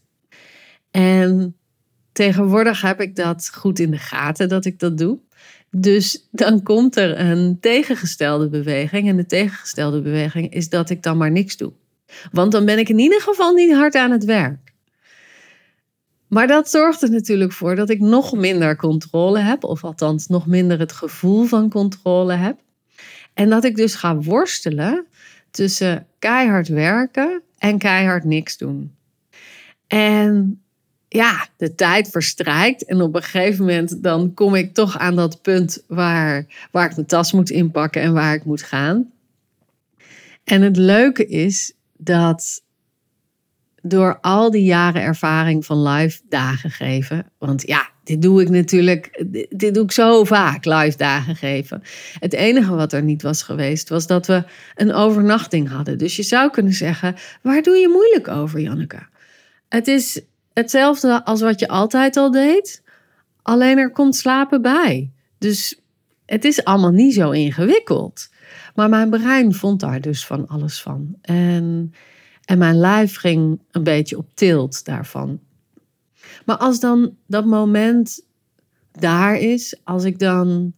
En 0.90 1.56
tegenwoordig 2.12 2.80
heb 2.80 3.00
ik 3.00 3.16
dat 3.16 3.50
goed 3.54 3.78
in 3.78 3.90
de 3.90 3.98
gaten 3.98 4.48
dat 4.48 4.64
ik 4.64 4.78
dat 4.78 4.98
doe. 4.98 5.18
Dus 5.70 6.28
dan 6.30 6.62
komt 6.62 6.96
er 6.96 7.20
een 7.20 7.58
tegengestelde 7.60 8.48
beweging. 8.48 9.08
En 9.08 9.16
de 9.16 9.26
tegengestelde 9.26 10.00
beweging 10.00 10.52
is 10.52 10.68
dat 10.68 10.90
ik 10.90 11.02
dan 11.02 11.16
maar 11.16 11.30
niks 11.30 11.56
doe. 11.56 11.72
Want 12.32 12.52
dan 12.52 12.64
ben 12.64 12.78
ik 12.78 12.88
in 12.88 12.98
ieder 12.98 13.20
geval 13.20 13.52
niet 13.52 13.72
hard 13.72 13.94
aan 13.94 14.10
het 14.10 14.24
werk. 14.24 14.72
Maar 16.28 16.46
dat 16.46 16.70
zorgt 16.70 17.02
er 17.02 17.10
natuurlijk 17.10 17.52
voor 17.52 17.76
dat 17.76 17.90
ik 17.90 18.00
nog 18.00 18.32
minder 18.32 18.76
controle 18.76 19.38
heb, 19.38 19.64
of 19.64 19.84
althans 19.84 20.26
nog 20.26 20.46
minder 20.46 20.78
het 20.78 20.92
gevoel 20.92 21.44
van 21.44 21.70
controle 21.70 22.34
heb. 22.34 22.56
En 23.34 23.50
dat 23.50 23.64
ik 23.64 23.76
dus 23.76 23.94
ga 23.94 24.16
worstelen 24.16 25.06
tussen 25.52 26.06
keihard 26.18 26.68
werken 26.68 27.42
en 27.58 27.78
keihard 27.78 28.24
niks 28.24 28.56
doen. 28.56 28.94
En 29.86 30.62
ja, 31.08 31.48
de 31.56 31.74
tijd 31.74 32.08
verstrijkt 32.08 32.84
en 32.84 33.00
op 33.00 33.14
een 33.14 33.22
gegeven 33.22 33.64
moment 33.64 34.02
dan 34.02 34.34
kom 34.34 34.54
ik 34.54 34.74
toch 34.74 34.98
aan 34.98 35.16
dat 35.16 35.42
punt 35.42 35.84
waar, 35.86 36.46
waar 36.70 36.90
ik 36.90 36.94
mijn 36.96 37.06
tas 37.06 37.32
moet 37.32 37.50
inpakken 37.50 38.02
en 38.02 38.12
waar 38.12 38.34
ik 38.34 38.44
moet 38.44 38.62
gaan. 38.62 39.12
En 40.44 40.62
het 40.62 40.76
leuke 40.76 41.26
is 41.26 41.72
dat 41.96 42.62
door 43.82 44.18
al 44.20 44.50
die 44.50 44.64
jaren 44.64 45.02
ervaring 45.02 45.66
van 45.66 45.82
live 45.82 46.20
dagen 46.28 46.70
geven, 46.70 47.26
want 47.38 47.66
ja, 47.66 47.91
dit 48.04 48.22
doe 48.22 48.42
ik 48.42 48.48
natuurlijk, 48.48 49.24
dit 49.50 49.74
doe 49.74 49.84
ik 49.84 49.92
zo 49.92 50.24
vaak, 50.24 50.64
live 50.64 50.96
dagen 50.96 51.36
geven. 51.36 51.82
Het 52.18 52.32
enige 52.32 52.74
wat 52.74 52.92
er 52.92 53.02
niet 53.02 53.22
was 53.22 53.42
geweest, 53.42 53.88
was 53.88 54.06
dat 54.06 54.26
we 54.26 54.44
een 54.74 54.92
overnachting 54.92 55.68
hadden. 55.68 55.98
Dus 55.98 56.16
je 56.16 56.22
zou 56.22 56.50
kunnen 56.50 56.72
zeggen, 56.72 57.14
waar 57.42 57.62
doe 57.62 57.76
je 57.76 57.88
moeilijk 57.88 58.28
over, 58.28 58.60
Janneke? 58.60 59.06
Het 59.68 59.88
is 59.88 60.20
hetzelfde 60.52 61.24
als 61.24 61.40
wat 61.40 61.60
je 61.60 61.68
altijd 61.68 62.16
al 62.16 62.30
deed, 62.30 62.82
alleen 63.42 63.78
er 63.78 63.90
komt 63.90 64.16
slapen 64.16 64.62
bij. 64.62 65.10
Dus 65.38 65.80
het 66.26 66.44
is 66.44 66.64
allemaal 66.64 66.90
niet 66.90 67.14
zo 67.14 67.30
ingewikkeld. 67.30 68.30
Maar 68.74 68.88
mijn 68.88 69.10
brein 69.10 69.54
vond 69.54 69.80
daar 69.80 70.00
dus 70.00 70.26
van 70.26 70.46
alles 70.46 70.82
van. 70.82 71.16
En, 71.22 71.94
en 72.44 72.58
mijn 72.58 72.76
lijf 72.76 73.16
ging 73.16 73.60
een 73.70 73.82
beetje 73.82 74.18
op 74.18 74.34
tilt 74.34 74.84
daarvan. 74.84 75.40
Maar 76.46 76.56
als 76.56 76.80
dan 76.80 77.16
dat 77.26 77.44
moment 77.44 78.24
daar 78.92 79.36
is, 79.36 79.80
als 79.84 80.04
ik 80.04 80.18
dan 80.18 80.72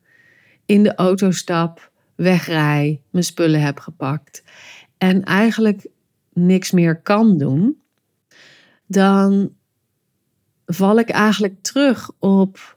in 0.66 0.82
de 0.82 0.94
auto 0.94 1.30
stap, 1.30 1.92
wegrij, 2.14 3.00
mijn 3.10 3.24
spullen 3.24 3.60
heb 3.60 3.78
gepakt 3.78 4.44
en 4.98 5.22
eigenlijk 5.22 5.86
niks 6.32 6.70
meer 6.70 7.00
kan 7.00 7.38
doen, 7.38 7.80
dan 8.86 9.52
val 10.66 10.98
ik 10.98 11.08
eigenlijk 11.08 11.62
terug 11.62 12.10
op 12.18 12.76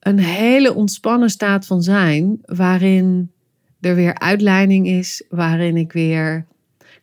een 0.00 0.18
hele 0.18 0.74
ontspannen 0.74 1.30
staat 1.30 1.66
van 1.66 1.82
zijn, 1.82 2.38
waarin 2.44 3.32
er 3.80 3.94
weer 3.94 4.18
uitleiding 4.18 4.86
is, 4.86 5.24
waarin 5.28 5.76
ik 5.76 5.92
weer 5.92 6.46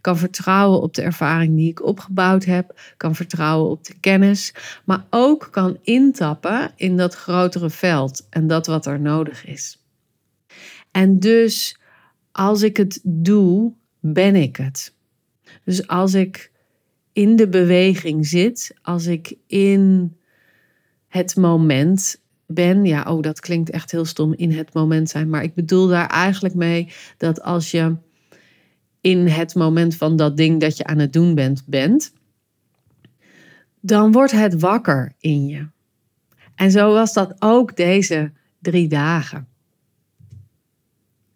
kan 0.02 0.18
vertrouwen 0.18 0.82
op 0.82 0.94
de 0.94 1.02
ervaring 1.02 1.56
die 1.56 1.70
ik 1.70 1.84
opgebouwd 1.84 2.46
heb, 2.46 2.80
kan 2.98 3.16
vertrouwen 3.16 3.72
op 3.72 3.86
de 3.86 3.94
kennis, 4.00 4.54
maar 4.86 5.06
ook 5.10 5.48
kan 5.52 5.78
intappen 5.82 6.72
in 6.76 6.98
dat 6.98 7.16
grotere 7.16 7.70
veld 7.70 8.28
en 8.30 8.48
dat 8.48 8.68
wat 8.68 8.86
er 8.86 9.00
nodig 9.00 9.46
is. 9.46 9.84
En 10.92 11.20
dus 11.20 11.80
als 12.32 12.62
ik 12.62 12.78
het 12.78 13.00
doe, 13.04 13.74
ben 14.00 14.36
ik 14.36 14.56
het. 14.56 14.94
Dus 15.64 15.88
als 15.88 16.14
ik 16.14 16.52
in 17.14 17.36
de 17.36 17.48
beweging 17.48 18.28
zit, 18.28 18.76
als 18.82 19.06
ik 19.06 19.36
in 19.48 20.16
het 21.08 21.36
moment 21.36 22.22
ben, 22.46 22.86
ja, 22.86 23.04
oh, 23.14 23.22
dat 23.22 23.40
klinkt 23.40 23.70
echt 23.70 23.92
heel 23.92 24.06
stom, 24.06 24.34
in 24.34 24.52
het 24.52 24.74
moment 24.74 25.10
zijn, 25.10 25.30
maar 25.30 25.44
ik 25.44 25.54
bedoel 25.54 25.88
daar 25.88 26.08
eigenlijk 26.08 26.56
mee 26.56 26.92
dat 27.18 27.42
als 27.42 27.72
je 27.72 27.96
in 29.02 29.28
het 29.28 29.56
moment 29.56 29.96
van 29.96 30.16
dat 30.16 30.38
ding 30.38 30.60
dat 30.60 30.78
je 30.78 30.84
aan 30.84 31.00
het 31.00 31.14
doen 31.14 31.36
bent, 31.36 31.64
bent, 31.66 32.14
dan 33.80 34.12
wordt 34.12 34.32
het 34.32 34.60
wakker 34.60 35.14
in 35.20 35.48
je. 35.48 35.68
En 36.56 36.72
zo 36.72 36.94
was 36.94 37.14
dat 37.14 37.36
ook 37.40 37.76
deze 37.76 38.32
drie 38.60 38.88
dagen. 38.88 39.48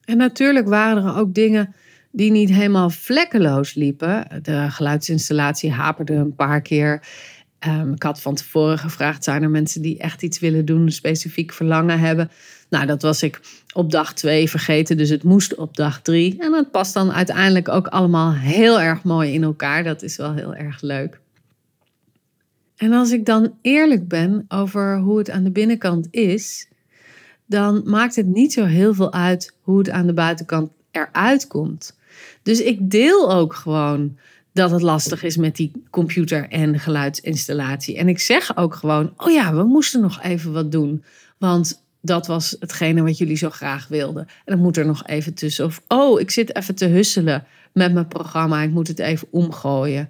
En 0.03 0.17
natuurlijk 0.17 0.67
waren 0.67 1.03
er 1.03 1.15
ook 1.15 1.33
dingen 1.33 1.75
die 2.11 2.31
niet 2.31 2.49
helemaal 2.49 2.89
vlekkeloos 2.89 3.73
liepen. 3.73 4.27
De 4.41 4.65
geluidsinstallatie 4.69 5.71
haperde 5.71 6.13
een 6.13 6.35
paar 6.35 6.61
keer. 6.61 7.07
Um, 7.67 7.93
ik 7.93 8.03
had 8.03 8.21
van 8.21 8.35
tevoren 8.35 8.77
gevraagd: 8.77 9.23
zijn 9.23 9.43
er 9.43 9.49
mensen 9.49 9.81
die 9.81 9.97
echt 9.97 10.21
iets 10.21 10.39
willen 10.39 10.65
doen, 10.65 10.81
een 10.81 10.91
specifiek 10.91 11.53
verlangen 11.53 11.99
hebben? 11.99 12.31
Nou, 12.69 12.85
dat 12.85 13.01
was 13.01 13.23
ik 13.23 13.39
op 13.73 13.91
dag 13.91 14.13
twee 14.13 14.49
vergeten, 14.49 14.97
dus 14.97 15.09
het 15.09 15.23
moest 15.23 15.55
op 15.55 15.75
dag 15.75 16.01
drie. 16.01 16.35
En 16.39 16.51
dat 16.51 16.71
past 16.71 16.93
dan 16.93 17.11
uiteindelijk 17.11 17.69
ook 17.69 17.87
allemaal 17.87 18.33
heel 18.33 18.81
erg 18.81 19.03
mooi 19.03 19.33
in 19.33 19.43
elkaar. 19.43 19.83
Dat 19.83 20.03
is 20.03 20.17
wel 20.17 20.33
heel 20.33 20.55
erg 20.55 20.81
leuk. 20.81 21.19
En 22.75 22.93
als 22.93 23.11
ik 23.11 23.25
dan 23.25 23.57
eerlijk 23.61 24.07
ben 24.07 24.45
over 24.47 24.99
hoe 24.99 25.17
het 25.17 25.29
aan 25.29 25.43
de 25.43 25.51
binnenkant 25.51 26.07
is, 26.11 26.67
dan 27.45 27.81
maakt 27.85 28.15
het 28.15 28.25
niet 28.25 28.53
zo 28.53 28.65
heel 28.65 28.93
veel 28.93 29.13
uit 29.13 29.55
hoe 29.61 29.77
het 29.77 29.89
aan 29.89 30.07
de 30.07 30.13
buitenkant 30.13 30.71
eruit 30.91 31.47
komt. 31.47 31.97
Dus 32.43 32.61
ik 32.61 32.89
deel 32.89 33.33
ook 33.33 33.53
gewoon 33.53 34.17
dat 34.55 34.71
het 34.71 34.81
lastig 34.81 35.23
is 35.23 35.37
met 35.37 35.55
die 35.55 35.71
computer 35.89 36.49
en 36.49 36.79
geluidsinstallatie. 36.79 37.97
En 37.97 38.07
ik 38.07 38.19
zeg 38.19 38.57
ook 38.57 38.75
gewoon: 38.75 39.13
oh 39.17 39.31
ja, 39.31 39.53
we 39.55 39.63
moesten 39.63 40.01
nog 40.01 40.21
even 40.21 40.53
wat 40.53 40.71
doen. 40.71 41.03
Want 41.37 41.83
dat 42.01 42.27
was 42.27 42.55
hetgene 42.59 43.01
wat 43.03 43.17
jullie 43.17 43.35
zo 43.35 43.49
graag 43.49 43.87
wilden. 43.87 44.27
En 44.27 44.53
dan 44.53 44.59
moet 44.59 44.77
er 44.77 44.85
nog 44.85 45.07
even 45.07 45.33
tussen. 45.33 45.65
Of 45.65 45.81
oh, 45.87 46.19
ik 46.19 46.31
zit 46.31 46.55
even 46.55 46.75
te 46.75 46.85
husselen 46.85 47.45
met 47.73 47.93
mijn 47.93 48.07
programma. 48.07 48.61
Ik 48.61 48.71
moet 48.71 48.87
het 48.87 48.99
even 48.99 49.27
omgooien. 49.31 50.09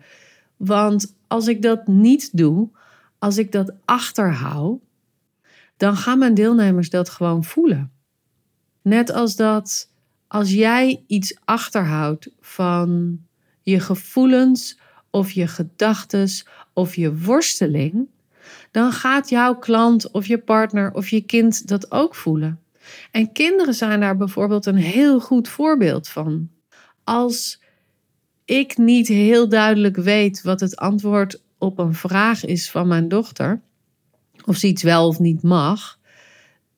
Want 0.58 1.14
als 1.28 1.48
ik 1.48 1.62
dat 1.62 1.88
niet 1.88 2.38
doe, 2.38 2.70
als 3.20 3.38
ik 3.38 3.52
dat 3.52 3.74
achterhoud, 3.86 4.80
dan 5.78 5.98
gaan 5.98 6.20
mijn 6.20 6.34
deelnemers 6.34 6.90
dat 6.90 7.10
gewoon 7.10 7.44
voelen. 7.44 7.92
Net 8.82 9.12
als 9.12 9.36
dat 9.36 9.90
als 10.28 10.52
jij 10.52 11.04
iets 11.08 11.38
achterhoudt 11.46 12.30
van 12.40 13.20
je 13.66 13.80
gevoelens 13.80 14.80
of 15.10 15.32
je 15.32 15.48
gedachten 15.48 16.30
of 16.74 16.96
je 16.96 17.18
worsteling, 17.18 18.08
dan 18.72 18.92
gaat 18.92 19.30
jouw 19.30 19.56
klant 19.56 20.12
of 20.12 20.28
je 20.28 20.38
partner 20.38 20.94
of 20.94 21.10
je 21.10 21.22
kind 21.22 21.68
dat 21.68 21.92
ook 21.92 22.16
voelen. 22.16 22.60
En 23.12 23.32
kinderen 23.32 23.74
zijn 23.74 24.00
daar 24.00 24.18
bijvoorbeeld 24.18 24.66
een 24.66 24.76
heel 24.76 25.20
goed 25.20 25.48
voorbeeld 25.48 26.08
van. 26.08 26.50
Als 27.04 27.62
ik 28.46 28.78
niet 28.78 29.08
heel 29.08 29.50
duidelijk 29.50 29.96
weet 29.96 30.42
wat 30.42 30.60
het 30.60 30.76
antwoord 30.76 31.42
op 31.58 31.80
een 31.80 31.94
vraag 31.94 32.46
is 32.46 32.72
van 32.72 32.88
mijn 32.88 33.08
dochter, 33.08 33.62
of 34.46 34.56
ze 34.56 34.68
iets 34.68 34.84
wel 34.84 35.08
of 35.08 35.20
niet 35.20 35.44
mag, 35.44 36.00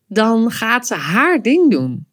dan 0.08 0.52
gaat 0.52 0.88
ze 0.88 0.96
haar 0.96 1.42
ding 1.42 1.72
doen. 1.72 2.06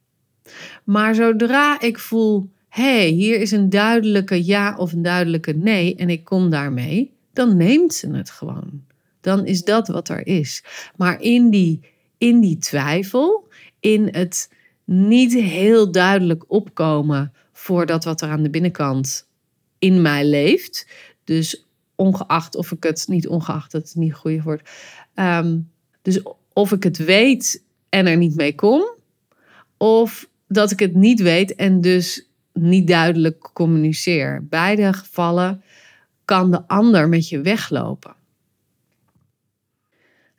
Maar 0.84 1.14
zodra 1.14 1.80
ik 1.80 1.98
voel, 1.98 2.52
hey, 2.74 3.06
hier 3.06 3.40
is 3.40 3.50
een 3.50 3.70
duidelijke 3.70 4.44
ja 4.44 4.76
of 4.76 4.92
een 4.92 5.02
duidelijke 5.02 5.52
nee 5.52 5.96
en 5.96 6.10
ik 6.10 6.24
kom 6.24 6.50
daarmee, 6.50 7.12
dan 7.32 7.56
neemt 7.56 7.94
ze 7.94 8.10
het 8.10 8.30
gewoon. 8.30 8.84
Dan 9.20 9.46
is 9.46 9.64
dat 9.64 9.88
wat 9.88 10.08
er 10.08 10.26
is. 10.26 10.64
Maar 10.96 11.20
in 11.20 11.50
die, 11.50 11.80
in 12.18 12.40
die 12.40 12.58
twijfel, 12.58 13.48
in 13.80 14.08
het 14.10 14.50
niet 14.84 15.34
heel 15.34 15.92
duidelijk 15.92 16.44
opkomen 16.46 17.32
voor 17.52 17.86
dat 17.86 18.04
wat 18.04 18.20
er 18.20 18.28
aan 18.28 18.42
de 18.42 18.50
binnenkant 18.50 19.28
in 19.78 20.02
mij 20.02 20.24
leeft. 20.26 20.86
Dus 21.24 21.66
ongeacht 21.94 22.56
of 22.56 22.72
ik 22.72 22.82
het, 22.82 23.04
niet 23.08 23.28
ongeacht, 23.28 23.72
dat 23.72 23.84
is 23.84 23.94
niet 23.94 24.10
een 24.10 24.16
goede 24.16 24.42
woord. 24.42 24.70
Ehm, 25.14 25.58
dus 26.02 26.22
of 26.52 26.72
ik 26.72 26.82
het 26.82 26.96
weet 26.96 27.64
en 27.88 28.06
er 28.06 28.16
niet 28.16 28.36
mee 28.36 28.54
kom, 28.54 28.94
of 29.76 30.28
dat 30.48 30.70
ik 30.70 30.78
het 30.78 30.94
niet 30.94 31.20
weet 31.20 31.54
en 31.54 31.80
dus 31.80 32.28
niet 32.54 32.87
duidelijk 32.87 33.50
communiceer. 33.52 34.46
Beide 34.49 34.92
gevallen 34.92 35.62
kan 36.25 36.50
de 36.50 36.68
ander 36.68 37.08
met 37.08 37.28
je 37.28 37.40
weglopen. 37.40 38.14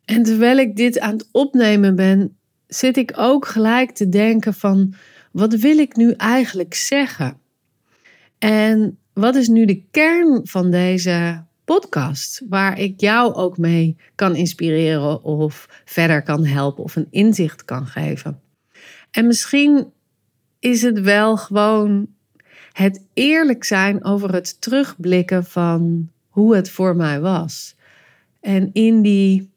En 0.05 0.23
terwijl 0.23 0.57
ik 0.57 0.75
dit 0.75 0.99
aan 0.99 1.13
het 1.13 1.27
opnemen 1.31 1.95
ben, 1.95 2.37
zit 2.67 2.97
ik 2.97 3.13
ook 3.15 3.47
gelijk 3.47 3.91
te 3.91 4.09
denken 4.09 4.53
van 4.53 4.93
wat 5.31 5.53
wil 5.53 5.77
ik 5.77 5.95
nu 5.95 6.11
eigenlijk 6.11 6.73
zeggen? 6.73 7.37
En 8.37 8.97
wat 9.13 9.35
is 9.35 9.47
nu 9.47 9.65
de 9.65 9.83
kern 9.91 10.47
van 10.47 10.71
deze 10.71 11.43
podcast, 11.65 12.41
waar 12.49 12.79
ik 12.79 12.99
jou 12.99 13.33
ook 13.33 13.57
mee 13.57 13.97
kan 14.15 14.35
inspireren 14.35 15.23
of 15.23 15.81
verder 15.85 16.23
kan 16.23 16.45
helpen 16.45 16.83
of 16.83 16.95
een 16.95 17.07
inzicht 17.09 17.65
kan 17.65 17.87
geven? 17.87 18.41
En 19.11 19.27
misschien 19.27 19.93
is 20.65 20.81
het 20.81 20.99
wel 20.99 21.37
gewoon 21.37 22.07
het 22.71 23.05
eerlijk 23.13 23.63
zijn 23.63 24.03
over 24.03 24.33
het 24.33 24.61
terugblikken 24.61 25.45
van 25.45 26.11
hoe 26.27 26.55
het 26.55 26.69
voor 26.69 26.95
mij 26.95 27.19
was. 27.19 27.75
En 28.39 28.69
in 28.73 29.01
die 29.01 29.51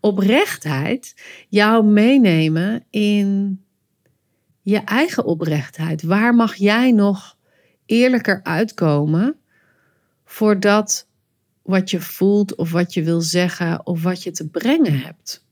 oprechtheid 0.00 1.14
jou 1.48 1.84
meenemen 1.84 2.84
in 2.90 3.60
je 4.62 4.78
eigen 4.78 5.24
oprechtheid. 5.24 6.02
Waar 6.02 6.34
mag 6.34 6.54
jij 6.54 6.92
nog 6.92 7.36
eerlijker 7.86 8.40
uitkomen 8.42 9.36
voor 10.24 10.60
dat 10.60 11.08
wat 11.62 11.90
je 11.90 12.00
voelt 12.00 12.54
of 12.54 12.70
wat 12.70 12.94
je 12.94 13.02
wil 13.02 13.20
zeggen 13.20 13.86
of 13.86 14.02
wat 14.02 14.22
je 14.22 14.30
te 14.30 14.48
brengen 14.48 15.00
hebt? 15.00 15.46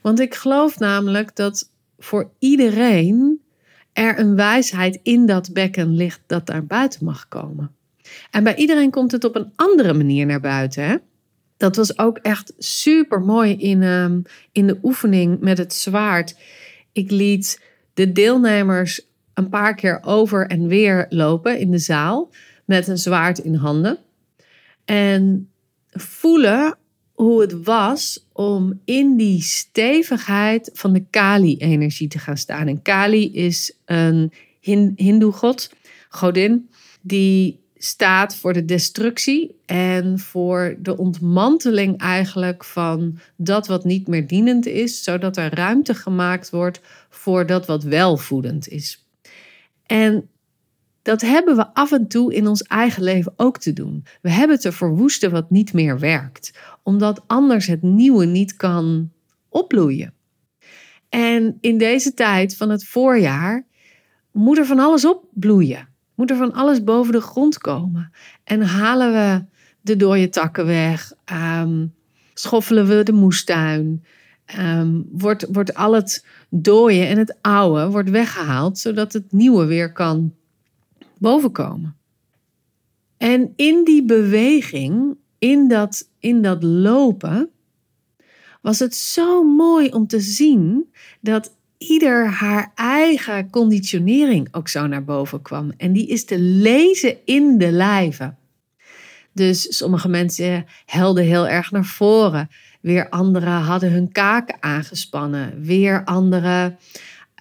Want 0.00 0.20
ik 0.20 0.34
geloof 0.34 0.78
namelijk 0.78 1.36
dat 1.36 1.70
voor 1.98 2.30
iedereen 2.38 3.40
er 3.92 4.18
een 4.18 4.36
wijsheid 4.36 5.00
in 5.02 5.26
dat 5.26 5.52
bekken 5.52 5.94
ligt 5.94 6.20
dat 6.26 6.46
daar 6.46 6.66
buiten 6.66 7.04
mag 7.04 7.28
komen. 7.28 7.70
En 8.30 8.44
bij 8.44 8.54
iedereen 8.54 8.90
komt 8.90 9.12
het 9.12 9.24
op 9.24 9.36
een 9.36 9.52
andere 9.56 9.92
manier 9.92 10.26
naar 10.26 10.40
buiten. 10.40 10.84
Hè? 10.84 10.96
Dat 11.56 11.76
was 11.76 11.98
ook 11.98 12.18
echt 12.18 12.52
super 12.58 13.20
mooi 13.20 13.56
in, 13.56 13.82
um, 13.82 14.22
in 14.52 14.66
de 14.66 14.78
oefening 14.82 15.40
met 15.40 15.58
het 15.58 15.74
zwaard. 15.74 16.36
Ik 16.92 17.10
liet 17.10 17.62
de 17.94 18.12
deelnemers 18.12 19.06
een 19.34 19.48
paar 19.48 19.74
keer 19.74 20.00
over 20.02 20.46
en 20.46 20.66
weer 20.66 21.06
lopen 21.08 21.58
in 21.58 21.70
de 21.70 21.78
zaal 21.78 22.30
met 22.64 22.88
een 22.88 22.98
zwaard 22.98 23.38
in 23.38 23.54
handen. 23.54 23.98
En 24.84 25.50
voelen 25.90 26.76
hoe 27.12 27.40
het 27.40 27.62
was 27.62 28.27
om 28.38 28.80
in 28.84 29.16
die 29.16 29.42
stevigheid 29.42 30.70
van 30.72 30.92
de 30.92 31.04
Kali-energie 31.10 32.08
te 32.08 32.18
gaan 32.18 32.36
staan. 32.36 32.68
En 32.68 32.82
Kali 32.82 33.32
is 33.32 33.76
een 33.84 34.32
Hindoe-god, 34.96 35.74
godin, 36.08 36.70
die 37.00 37.60
staat 37.76 38.36
voor 38.36 38.52
de 38.52 38.64
destructie 38.64 39.56
en 39.66 40.18
voor 40.18 40.76
de 40.80 40.96
ontmanteling 40.96 41.98
eigenlijk 42.00 42.64
van 42.64 43.18
dat 43.36 43.66
wat 43.66 43.84
niet 43.84 44.06
meer 44.06 44.26
dienend 44.26 44.66
is, 44.66 45.02
zodat 45.02 45.36
er 45.36 45.54
ruimte 45.54 45.94
gemaakt 45.94 46.50
wordt 46.50 46.80
voor 47.10 47.46
dat 47.46 47.66
wat 47.66 47.82
wel 47.82 48.16
voedend 48.16 48.68
is. 48.68 49.06
En 49.86 50.28
dat 51.08 51.20
hebben 51.20 51.56
we 51.56 51.74
af 51.74 51.92
en 51.92 52.08
toe 52.08 52.34
in 52.34 52.46
ons 52.46 52.62
eigen 52.62 53.02
leven 53.02 53.32
ook 53.36 53.58
te 53.58 53.72
doen. 53.72 54.04
We 54.22 54.30
hebben 54.30 54.60
te 54.60 54.72
verwoesten 54.72 55.30
wat 55.30 55.50
niet 55.50 55.72
meer 55.72 55.98
werkt, 55.98 56.58
omdat 56.82 57.22
anders 57.26 57.66
het 57.66 57.82
nieuwe 57.82 58.24
niet 58.24 58.56
kan 58.56 59.10
opbloeien. 59.48 60.14
En 61.08 61.58
in 61.60 61.78
deze 61.78 62.14
tijd 62.14 62.56
van 62.56 62.70
het 62.70 62.84
voorjaar 62.84 63.66
moet 64.32 64.58
er 64.58 64.66
van 64.66 64.78
alles 64.78 65.04
opbloeien. 65.06 65.88
Moet 66.14 66.30
er 66.30 66.36
van 66.36 66.52
alles 66.52 66.84
boven 66.84 67.12
de 67.12 67.20
grond 67.20 67.58
komen. 67.58 68.12
En 68.44 68.62
halen 68.62 69.12
we 69.12 69.44
de 69.80 69.96
dode 69.96 70.28
takken 70.28 70.66
weg, 70.66 71.12
ehm, 71.24 71.86
schoffelen 72.34 72.86
we 72.86 73.02
de 73.02 73.12
moestuin, 73.12 74.04
um, 74.58 75.08
wordt, 75.12 75.46
wordt 75.52 75.74
al 75.74 75.94
het 75.94 76.26
dooie 76.48 77.04
en 77.04 77.18
het 77.18 77.36
oude 77.40 77.90
wordt 77.90 78.10
weggehaald, 78.10 78.78
zodat 78.78 79.12
het 79.12 79.32
nieuwe 79.32 79.64
weer 79.64 79.92
kan 79.92 80.36
bovenkomen. 81.18 81.96
En 83.16 83.52
in 83.56 83.84
die 83.84 84.04
beweging, 84.04 85.16
in 85.38 85.68
dat, 85.68 86.08
in 86.18 86.42
dat 86.42 86.62
lopen, 86.62 87.50
was 88.60 88.78
het 88.78 88.94
zo 88.94 89.44
mooi 89.44 89.88
om 89.88 90.06
te 90.06 90.20
zien 90.20 90.92
dat 91.20 91.56
ieder 91.78 92.26
haar 92.30 92.72
eigen 92.74 93.50
conditionering 93.50 94.48
ook 94.50 94.68
zo 94.68 94.86
naar 94.86 95.04
boven 95.04 95.42
kwam. 95.42 95.72
En 95.76 95.92
die 95.92 96.06
is 96.06 96.24
te 96.24 96.38
lezen 96.38 97.16
in 97.24 97.58
de 97.58 97.70
lijven. 97.70 98.38
Dus 99.32 99.76
sommige 99.76 100.08
mensen 100.08 100.66
helden 100.86 101.24
heel 101.24 101.48
erg 101.48 101.70
naar 101.70 101.84
voren. 101.84 102.48
Weer 102.80 103.08
anderen 103.08 103.60
hadden 103.60 103.92
hun 103.92 104.12
kaken 104.12 104.56
aangespannen. 104.62 105.62
Weer 105.62 106.04
anderen 106.04 106.78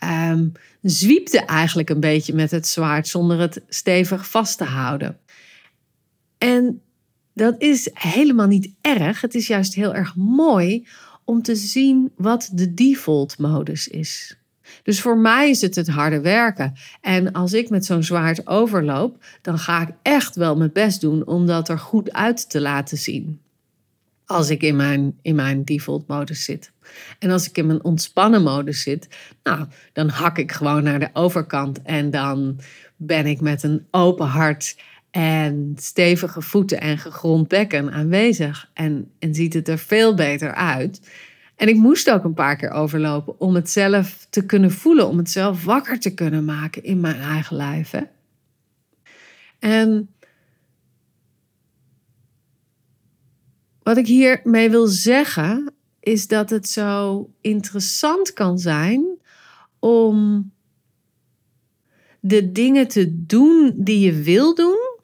um, 0.04 0.52
zwiepten 0.90 1.46
eigenlijk 1.46 1.90
een 1.90 2.00
beetje 2.00 2.34
met 2.34 2.52
het 2.52 2.68
zwaard 2.68 3.08
zonder 3.08 3.40
het 3.40 3.62
stevig 3.68 4.30
vast 4.30 4.58
te 4.58 4.64
houden. 4.64 5.18
En 6.38 6.82
dat 7.34 7.56
is 7.58 7.90
helemaal 7.94 8.48
niet 8.48 8.74
erg. 8.82 9.22
Het 9.22 9.36
is 9.36 9.48
juist 9.48 9.74
heel 9.74 9.96
erg 9.96 10.16
mooi 10.16 10.88
om 11.26 11.42
te 11.42 11.56
zien 11.56 12.12
wat 12.16 12.50
de 12.54 12.74
default 12.74 13.38
modus 13.38 13.88
is. 13.88 14.38
Dus 14.84 15.02
voor 15.02 15.18
mij 15.18 15.50
is 15.50 15.62
het 15.62 15.76
het 15.76 15.88
harde 15.88 16.22
werken. 16.22 16.74
En 17.02 17.32
als 17.32 17.54
ik 17.54 17.70
met 17.70 17.86
zo'n 17.86 18.04
zwaard 18.04 18.48
overloop, 18.48 19.24
dan 19.42 19.60
ga 19.60 19.82
ik 19.82 19.90
echt 20.02 20.36
wel 20.36 20.56
mijn 20.56 20.72
best 20.72 21.02
doen 21.02 21.26
om 21.26 21.46
dat 21.46 21.70
er 21.70 21.80
goed 21.80 22.14
uit 22.14 22.50
te 22.50 22.62
laten 22.62 22.98
zien. 22.98 23.42
Als 24.28 24.50
ik 24.50 24.62
in 24.62 24.76
mijn, 24.76 25.18
in 25.22 25.36
mijn 25.36 25.64
default 25.64 26.08
modus 26.08 26.44
zit. 26.44 26.72
En 27.20 27.30
als 27.30 27.50
ik 27.50 27.58
in 27.58 27.66
mijn 27.66 27.84
ontspannen 27.84 28.44
modus 28.44 28.82
zit, 28.82 29.08
nou, 29.44 29.66
dan 29.94 30.10
hak 30.10 30.38
ik 30.38 30.52
gewoon 30.52 30.84
naar 30.84 31.00
de 31.00 31.10
overkant 31.14 31.82
en 31.82 32.12
dan 32.12 32.60
ben 32.96 33.26
ik 33.26 33.42
met 33.42 33.64
een 33.64 33.86
open 33.92 34.28
hart 34.28 34.76
en 35.12 35.74
stevige 35.76 36.42
voeten 36.42 36.80
en 36.80 36.98
gegrond 36.98 37.48
bekken 37.48 37.92
aanwezig. 37.92 38.70
En, 38.74 39.12
en 39.20 39.36
ziet 39.36 39.54
het 39.54 39.68
er 39.68 39.78
veel 39.78 40.16
beter 40.16 40.54
uit. 40.54 41.02
En 41.56 41.68
ik 41.68 41.76
moest 41.76 42.12
ook 42.12 42.24
een 42.24 42.34
paar 42.34 42.56
keer 42.56 42.72
overlopen 42.72 43.40
om 43.40 43.56
het 43.56 43.70
zelf 43.70 44.28
te 44.30 44.46
kunnen 44.46 44.72
voelen, 44.72 45.08
om 45.08 45.18
het 45.18 45.30
zelf 45.30 45.64
wakker 45.64 46.00
te 46.00 46.14
kunnen 46.14 46.46
maken 46.46 46.84
in 46.84 47.00
mijn 47.00 47.20
eigen 47.20 47.56
lijf. 47.56 47.92
Hè? 47.92 48.02
En 49.60 50.10
wat 53.88 53.98
ik 53.98 54.08
hiermee 54.08 54.70
wil 54.70 54.88
zeggen, 54.88 55.74
is 56.00 56.28
dat 56.28 56.50
het 56.50 56.70
zo 56.70 57.30
interessant 57.42 58.34
kan 58.34 58.60
zijn 58.60 59.06
om 59.80 60.52
de 62.20 62.52
dingen 62.52 62.88
te 62.88 63.26
doen 63.26 63.74
die 63.76 64.00
je 64.00 64.24
wil 64.24 64.56
doen, 64.56 65.00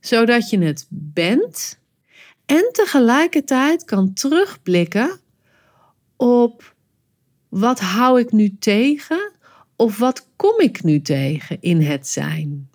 zodat 0.00 0.50
je 0.50 0.58
het 0.58 0.86
bent 0.90 1.78
en 2.46 2.68
tegelijkertijd 2.72 3.84
kan 3.84 4.12
terugblikken 4.12 5.20
op 6.16 6.74
wat 7.48 7.80
hou 7.80 8.20
ik 8.20 8.32
nu 8.32 8.56
tegen 8.58 9.32
of 9.76 9.98
wat 9.98 10.28
kom 10.36 10.60
ik 10.60 10.82
nu 10.82 11.00
tegen 11.00 11.60
in 11.60 11.80
het 11.80 12.06
zijn. 12.06 12.70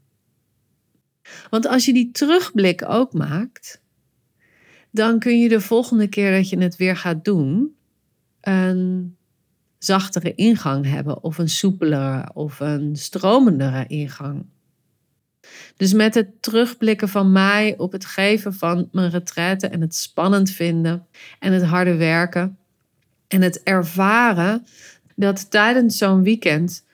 Want 1.49 1.67
als 1.67 1.86
je 1.86 1.93
die 1.93 2.12
terugblik 2.12 2.89
ook 2.89 3.13
maakt, 3.13 3.84
dan 4.95 5.19
kun 5.19 5.39
je 5.39 5.49
de 5.49 5.62
volgende 5.62 6.08
keer 6.08 6.31
dat 6.31 6.49
je 6.49 6.58
het 6.58 6.75
weer 6.75 6.97
gaat 6.97 7.25
doen, 7.25 7.75
een 8.41 9.15
zachtere 9.77 10.36
ingang 10.36 10.86
hebben 10.86 11.23
of 11.23 11.38
een 11.38 11.49
soepelere 11.49 12.31
of 12.34 12.60
een 12.60 12.95
stromendere 12.95 13.88
ingang. 13.88 14.45
Dus 15.77 15.93
met 15.93 16.15
het 16.15 16.41
terugblikken 16.41 17.10
van 17.10 17.31
mij 17.31 17.77
op 17.77 17.91
het 17.91 18.05
geven 18.05 18.53
van 18.53 18.89
mijn 18.91 19.10
retraite 19.10 19.67
en 19.67 19.81
het 19.81 19.95
spannend 19.95 20.49
vinden 20.49 21.08
en 21.39 21.53
het 21.53 21.63
harde 21.63 21.95
werken 21.95 22.58
en 23.27 23.41
het 23.41 23.63
ervaren 23.63 24.65
dat 25.15 25.51
tijdens 25.51 25.97
zo'n 25.97 26.23
weekend 26.23 26.85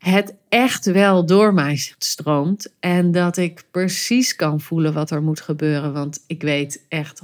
het 0.00 0.34
echt 0.48 0.84
wel 0.84 1.26
door 1.26 1.54
mij 1.54 1.80
stroomt. 1.98 2.72
En 2.80 3.12
dat 3.12 3.36
ik 3.36 3.64
precies 3.70 4.36
kan 4.36 4.60
voelen 4.60 4.92
wat 4.92 5.10
er 5.10 5.22
moet 5.22 5.40
gebeuren. 5.40 5.92
Want 5.92 6.24
ik 6.26 6.42
weet 6.42 6.84
echt 6.88 7.20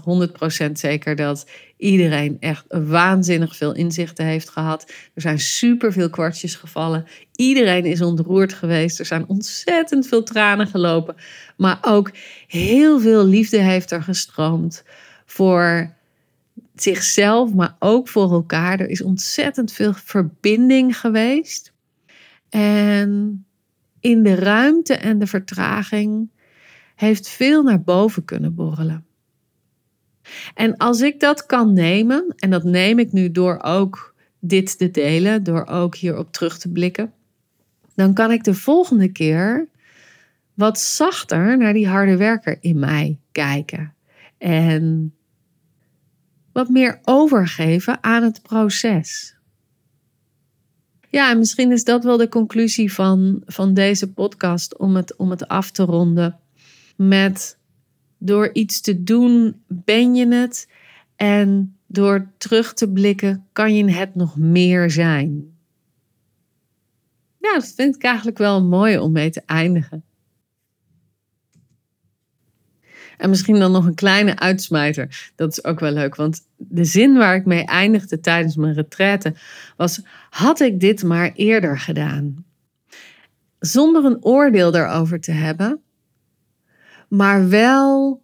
100% 0.69 0.73
zeker 0.73 1.17
dat 1.17 1.47
iedereen 1.77 2.37
echt 2.41 2.65
waanzinnig 2.69 3.57
veel 3.57 3.75
inzichten 3.75 4.25
heeft 4.25 4.49
gehad. 4.49 4.93
Er 5.15 5.21
zijn 5.21 5.39
superveel 5.39 6.11
kwartjes 6.11 6.55
gevallen. 6.55 7.07
Iedereen 7.37 7.85
is 7.85 8.01
ontroerd 8.01 8.53
geweest. 8.53 8.99
Er 8.99 9.07
zijn 9.07 9.25
ontzettend 9.27 10.07
veel 10.07 10.23
tranen 10.23 10.67
gelopen. 10.67 11.17
Maar 11.57 11.79
ook 11.83 12.11
heel 12.47 13.01
veel 13.01 13.27
liefde 13.27 13.59
heeft 13.59 13.91
er 13.91 14.03
gestroomd 14.03 14.85
voor 15.27 15.95
zichzelf, 16.75 17.53
maar 17.53 17.77
ook 17.79 18.09
voor 18.09 18.33
elkaar. 18.33 18.81
Er 18.81 18.89
is 18.89 19.03
ontzettend 19.03 19.73
veel 19.73 19.93
verbinding 19.95 20.99
geweest. 20.99 21.75
En 22.49 23.45
in 24.01 24.23
de 24.23 24.35
ruimte 24.35 24.95
en 24.95 25.19
de 25.19 25.27
vertraging 25.27 26.31
heeft 26.95 27.29
veel 27.29 27.63
naar 27.63 27.83
boven 27.83 28.25
kunnen 28.25 28.55
borrelen. 28.55 29.07
En 30.55 30.77
als 30.77 31.01
ik 31.01 31.21
dat 31.21 31.47
kan 31.47 31.73
nemen, 31.73 32.35
en 32.37 32.51
dat 32.51 32.65
neem 32.65 32.99
ik 32.99 33.13
nu 33.13 33.31
door 33.31 33.63
ook 33.63 34.15
dit 34.41 34.79
te 34.79 34.91
delen, 34.91 35.43
door 35.43 35.67
ook 35.67 35.97
hierop 35.97 36.33
terug 36.33 36.59
te 36.59 36.69
blikken, 36.69 37.13
dan 37.95 38.15
kan 38.15 38.31
ik 38.31 38.45
de 38.45 38.55
volgende 38.55 39.13
keer 39.13 39.69
wat 40.55 40.81
zachter 40.81 41.59
naar 41.59 41.73
die 41.73 41.89
harde 41.89 42.17
werker 42.17 42.57
in 42.61 42.79
mij 42.79 43.19
kijken. 43.33 43.95
En 44.39 45.15
wat 46.53 46.69
meer 46.69 47.01
overgeven 47.05 48.03
aan 48.03 48.23
het 48.23 48.43
proces. 48.43 49.36
Ja, 51.17 51.31
en 51.31 51.39
misschien 51.39 51.73
is 51.73 51.85
dat 51.85 52.05
wel 52.05 52.17
de 52.17 52.29
conclusie 52.29 52.93
van, 52.93 53.43
van 53.47 53.75
deze 53.75 54.13
podcast 54.13 54.77
om 54.79 54.97
het, 54.97 55.17
om 55.17 55.31
het 55.31 55.49
af 55.49 55.71
te 55.71 55.83
ronden. 55.83 56.39
Met 56.97 57.59
door 58.19 58.51
iets 58.53 58.81
te 58.81 59.03
doen 59.03 59.63
ben 59.67 60.15
je 60.15 60.29
het. 60.29 60.69
En 61.15 61.77
door 61.87 62.33
terug 62.39 62.75
te 62.75 62.91
blikken 62.91 63.47
kan 63.53 63.77
je 63.77 63.93
het 63.93 64.15
nog 64.15 64.37
meer 64.37 64.91
zijn. 64.91 65.57
Ja, 67.39 67.53
dat 67.55 67.73
vind 67.77 67.95
ik 67.95 68.03
eigenlijk 68.03 68.39
wel 68.39 68.65
mooi 68.65 68.99
om 68.99 69.13
mee 69.13 69.31
te 69.31 69.43
eindigen. 69.47 70.05
En 73.17 73.31
misschien 73.31 73.59
dan 73.59 73.73
nog 73.73 73.87
een 73.87 73.95
kleine 73.95 74.39
uitsmijter. 74.39 75.31
Dat 75.35 75.51
is 75.51 75.65
ook 75.65 75.81
wel 75.81 75.93
leuk. 75.93 76.15
Want 76.15 76.41
de 76.57 76.85
zin 76.85 77.17
waar 77.17 77.35
ik 77.37 77.45
mee 77.45 77.65
eindigde 77.65 78.21
tijdens 78.21 78.57
mijn 78.57 78.75
retraite 78.75 79.35
was: 79.77 80.03
had 80.31 80.61
ik 80.61 80.81
dit 80.81 81.03
maar 81.03 81.33
eerder 81.35 81.79
gedaan? 81.79 82.45
Zonder 83.59 84.05
een 84.05 84.25
oordeel 84.25 84.71
daarover 84.71 85.21
te 85.21 85.33
hebben, 85.33 85.81
maar 87.09 87.49
wel 87.49 88.23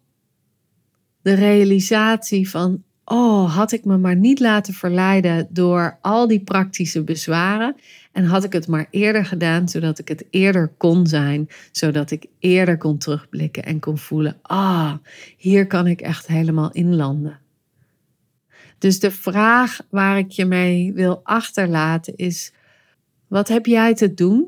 de 1.21 1.33
realisatie 1.33 2.49
van: 2.49 2.83
oh, 3.05 3.55
had 3.55 3.71
ik 3.71 3.85
me 3.85 3.97
maar 3.97 4.15
niet 4.15 4.39
laten 4.39 4.73
verleiden 4.73 5.47
door 5.49 5.97
al 6.01 6.27
die 6.27 6.43
praktische 6.43 7.03
bezwaren. 7.03 7.75
En 8.11 8.25
had 8.25 8.43
ik 8.43 8.53
het 8.53 8.67
maar 8.67 8.87
eerder 8.89 9.25
gedaan, 9.25 9.69
zodat 9.69 9.99
ik 9.99 10.07
het 10.07 10.25
eerder 10.29 10.67
kon 10.77 11.07
zijn. 11.07 11.49
Zodat 11.71 12.11
ik 12.11 12.25
eerder 12.39 12.77
kon 12.77 12.97
terugblikken 12.97 13.63
en 13.63 13.79
kon 13.79 13.97
voelen: 13.97 14.37
ah, 14.41 14.93
hier 15.37 15.67
kan 15.67 15.87
ik 15.87 16.01
echt 16.01 16.27
helemaal 16.27 16.71
inlanden. 16.71 17.39
Dus 18.77 18.99
de 18.99 19.11
vraag 19.11 19.79
waar 19.89 20.17
ik 20.17 20.31
je 20.31 20.45
mee 20.45 20.93
wil 20.93 21.19
achterlaten 21.23 22.15
is: 22.15 22.53
wat 23.27 23.47
heb 23.47 23.65
jij 23.65 23.93
te 23.93 24.13
doen? 24.13 24.47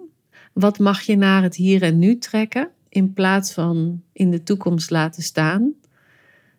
Wat 0.54 0.80
mag 0.80 1.02
je 1.02 1.15
naar 1.15 1.44
het 1.44 1.56
hier 1.56 1.82
en 1.82 2.00
nu 2.00 2.18
trekken 2.18 2.70
in 2.89 3.13
plaats 3.13 3.54
van 3.54 4.02
in 4.13 4.32
de 4.32 4.44
toekomst 4.44 4.89
laten 4.89 5.24
staan? 5.24 5.74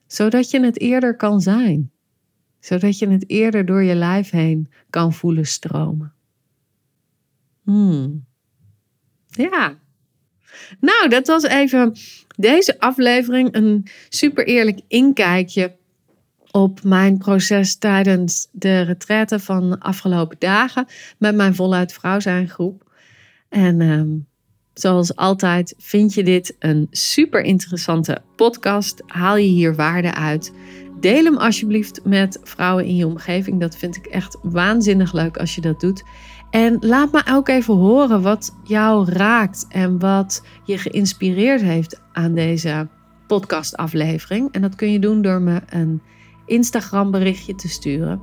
Zodat 0.06 0.50
je 0.50 0.60
het 0.60 0.80
eerder 0.80 1.16
kan 1.16 1.40
zijn. 1.40 1.90
Zodat 2.60 2.98
je 2.98 3.08
het 3.08 3.30
eerder 3.30 3.64
door 3.64 3.82
je 3.82 3.94
lijf 3.94 4.30
heen 4.30 4.70
kan 4.90 5.12
voelen 5.12 5.46
stromen. 5.46 6.12
Hmm. 7.62 8.24
Ja. 9.26 9.78
Nou, 10.80 11.08
dat 11.08 11.26
was 11.26 11.42
even 11.42 11.96
deze 12.36 12.80
aflevering. 12.80 13.54
Een 13.54 13.86
super 14.08 14.46
eerlijk 14.46 14.80
inkijkje 14.88 15.76
op 16.50 16.82
mijn 16.82 17.18
proces 17.18 17.76
tijdens 17.76 18.48
de 18.52 18.80
retraite 18.80 19.38
van 19.38 19.70
de 19.70 19.80
afgelopen 19.80 20.36
dagen 20.38 20.86
met 21.18 21.34
mijn 21.34 21.54
voluit 21.54 21.92
vrouw 21.92 22.20
zijn 22.20 22.48
groep. 22.48 22.90
En 23.48 23.80
ehm, 23.80 24.16
zoals 24.78 25.16
altijd 25.16 25.74
vind 25.78 26.14
je 26.14 26.22
dit 26.24 26.56
een 26.58 26.86
super 26.90 27.42
interessante 27.42 28.22
podcast. 28.36 29.02
Haal 29.06 29.36
je 29.36 29.48
hier 29.48 29.74
waarde 29.74 30.14
uit. 30.14 30.52
Deel 31.00 31.24
hem 31.24 31.36
alsjeblieft 31.36 32.04
met 32.04 32.40
vrouwen 32.42 32.84
in 32.84 32.96
je 32.96 33.06
omgeving. 33.06 33.60
Dat 33.60 33.76
vind 33.76 33.96
ik 33.96 34.06
echt 34.06 34.38
waanzinnig 34.42 35.12
leuk 35.12 35.36
als 35.36 35.54
je 35.54 35.60
dat 35.60 35.80
doet. 35.80 36.04
En 36.50 36.76
laat 36.80 37.12
me 37.12 37.22
ook 37.30 37.48
even 37.48 37.74
horen 37.74 38.22
wat 38.22 38.56
jou 38.64 39.10
raakt 39.10 39.66
en 39.68 39.98
wat 39.98 40.42
je 40.64 40.78
geïnspireerd 40.78 41.60
heeft 41.60 42.00
aan 42.12 42.34
deze 42.34 42.88
podcastaflevering. 43.26 44.52
En 44.52 44.60
dat 44.60 44.74
kun 44.74 44.92
je 44.92 44.98
doen 44.98 45.22
door 45.22 45.40
me 45.40 45.60
een 45.68 46.02
Instagram 46.46 47.10
berichtje 47.10 47.54
te 47.54 47.68
sturen. 47.68 48.20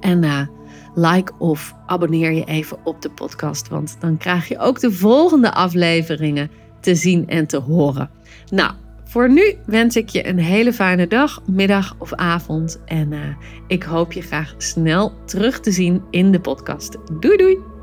En 0.00 0.22
uh, 0.22 0.46
like 0.94 1.32
of 1.38 1.74
abonneer 1.86 2.32
je 2.32 2.44
even 2.44 2.78
op 2.84 3.02
de 3.02 3.10
podcast, 3.10 3.68
want 3.68 3.96
dan 4.00 4.16
krijg 4.16 4.48
je 4.48 4.58
ook 4.58 4.80
de 4.80 4.92
volgende 4.92 5.52
afleveringen 5.52 6.50
te 6.80 6.94
zien 6.94 7.28
en 7.28 7.46
te 7.46 7.58
horen. 7.58 8.10
Nou, 8.50 8.72
voor 9.04 9.30
nu 9.30 9.56
wens 9.66 9.96
ik 9.96 10.08
je 10.08 10.28
een 10.28 10.38
hele 10.38 10.72
fijne 10.72 11.06
dag, 11.06 11.42
middag 11.46 11.94
of 11.98 12.12
avond. 12.12 12.80
En 12.84 13.12
uh, 13.12 13.20
ik 13.66 13.82
hoop 13.82 14.12
je 14.12 14.22
graag 14.22 14.54
snel 14.58 15.12
terug 15.24 15.60
te 15.60 15.70
zien 15.70 16.02
in 16.10 16.32
de 16.32 16.40
podcast. 16.40 16.96
Doei 17.20 17.36
doei! 17.36 17.73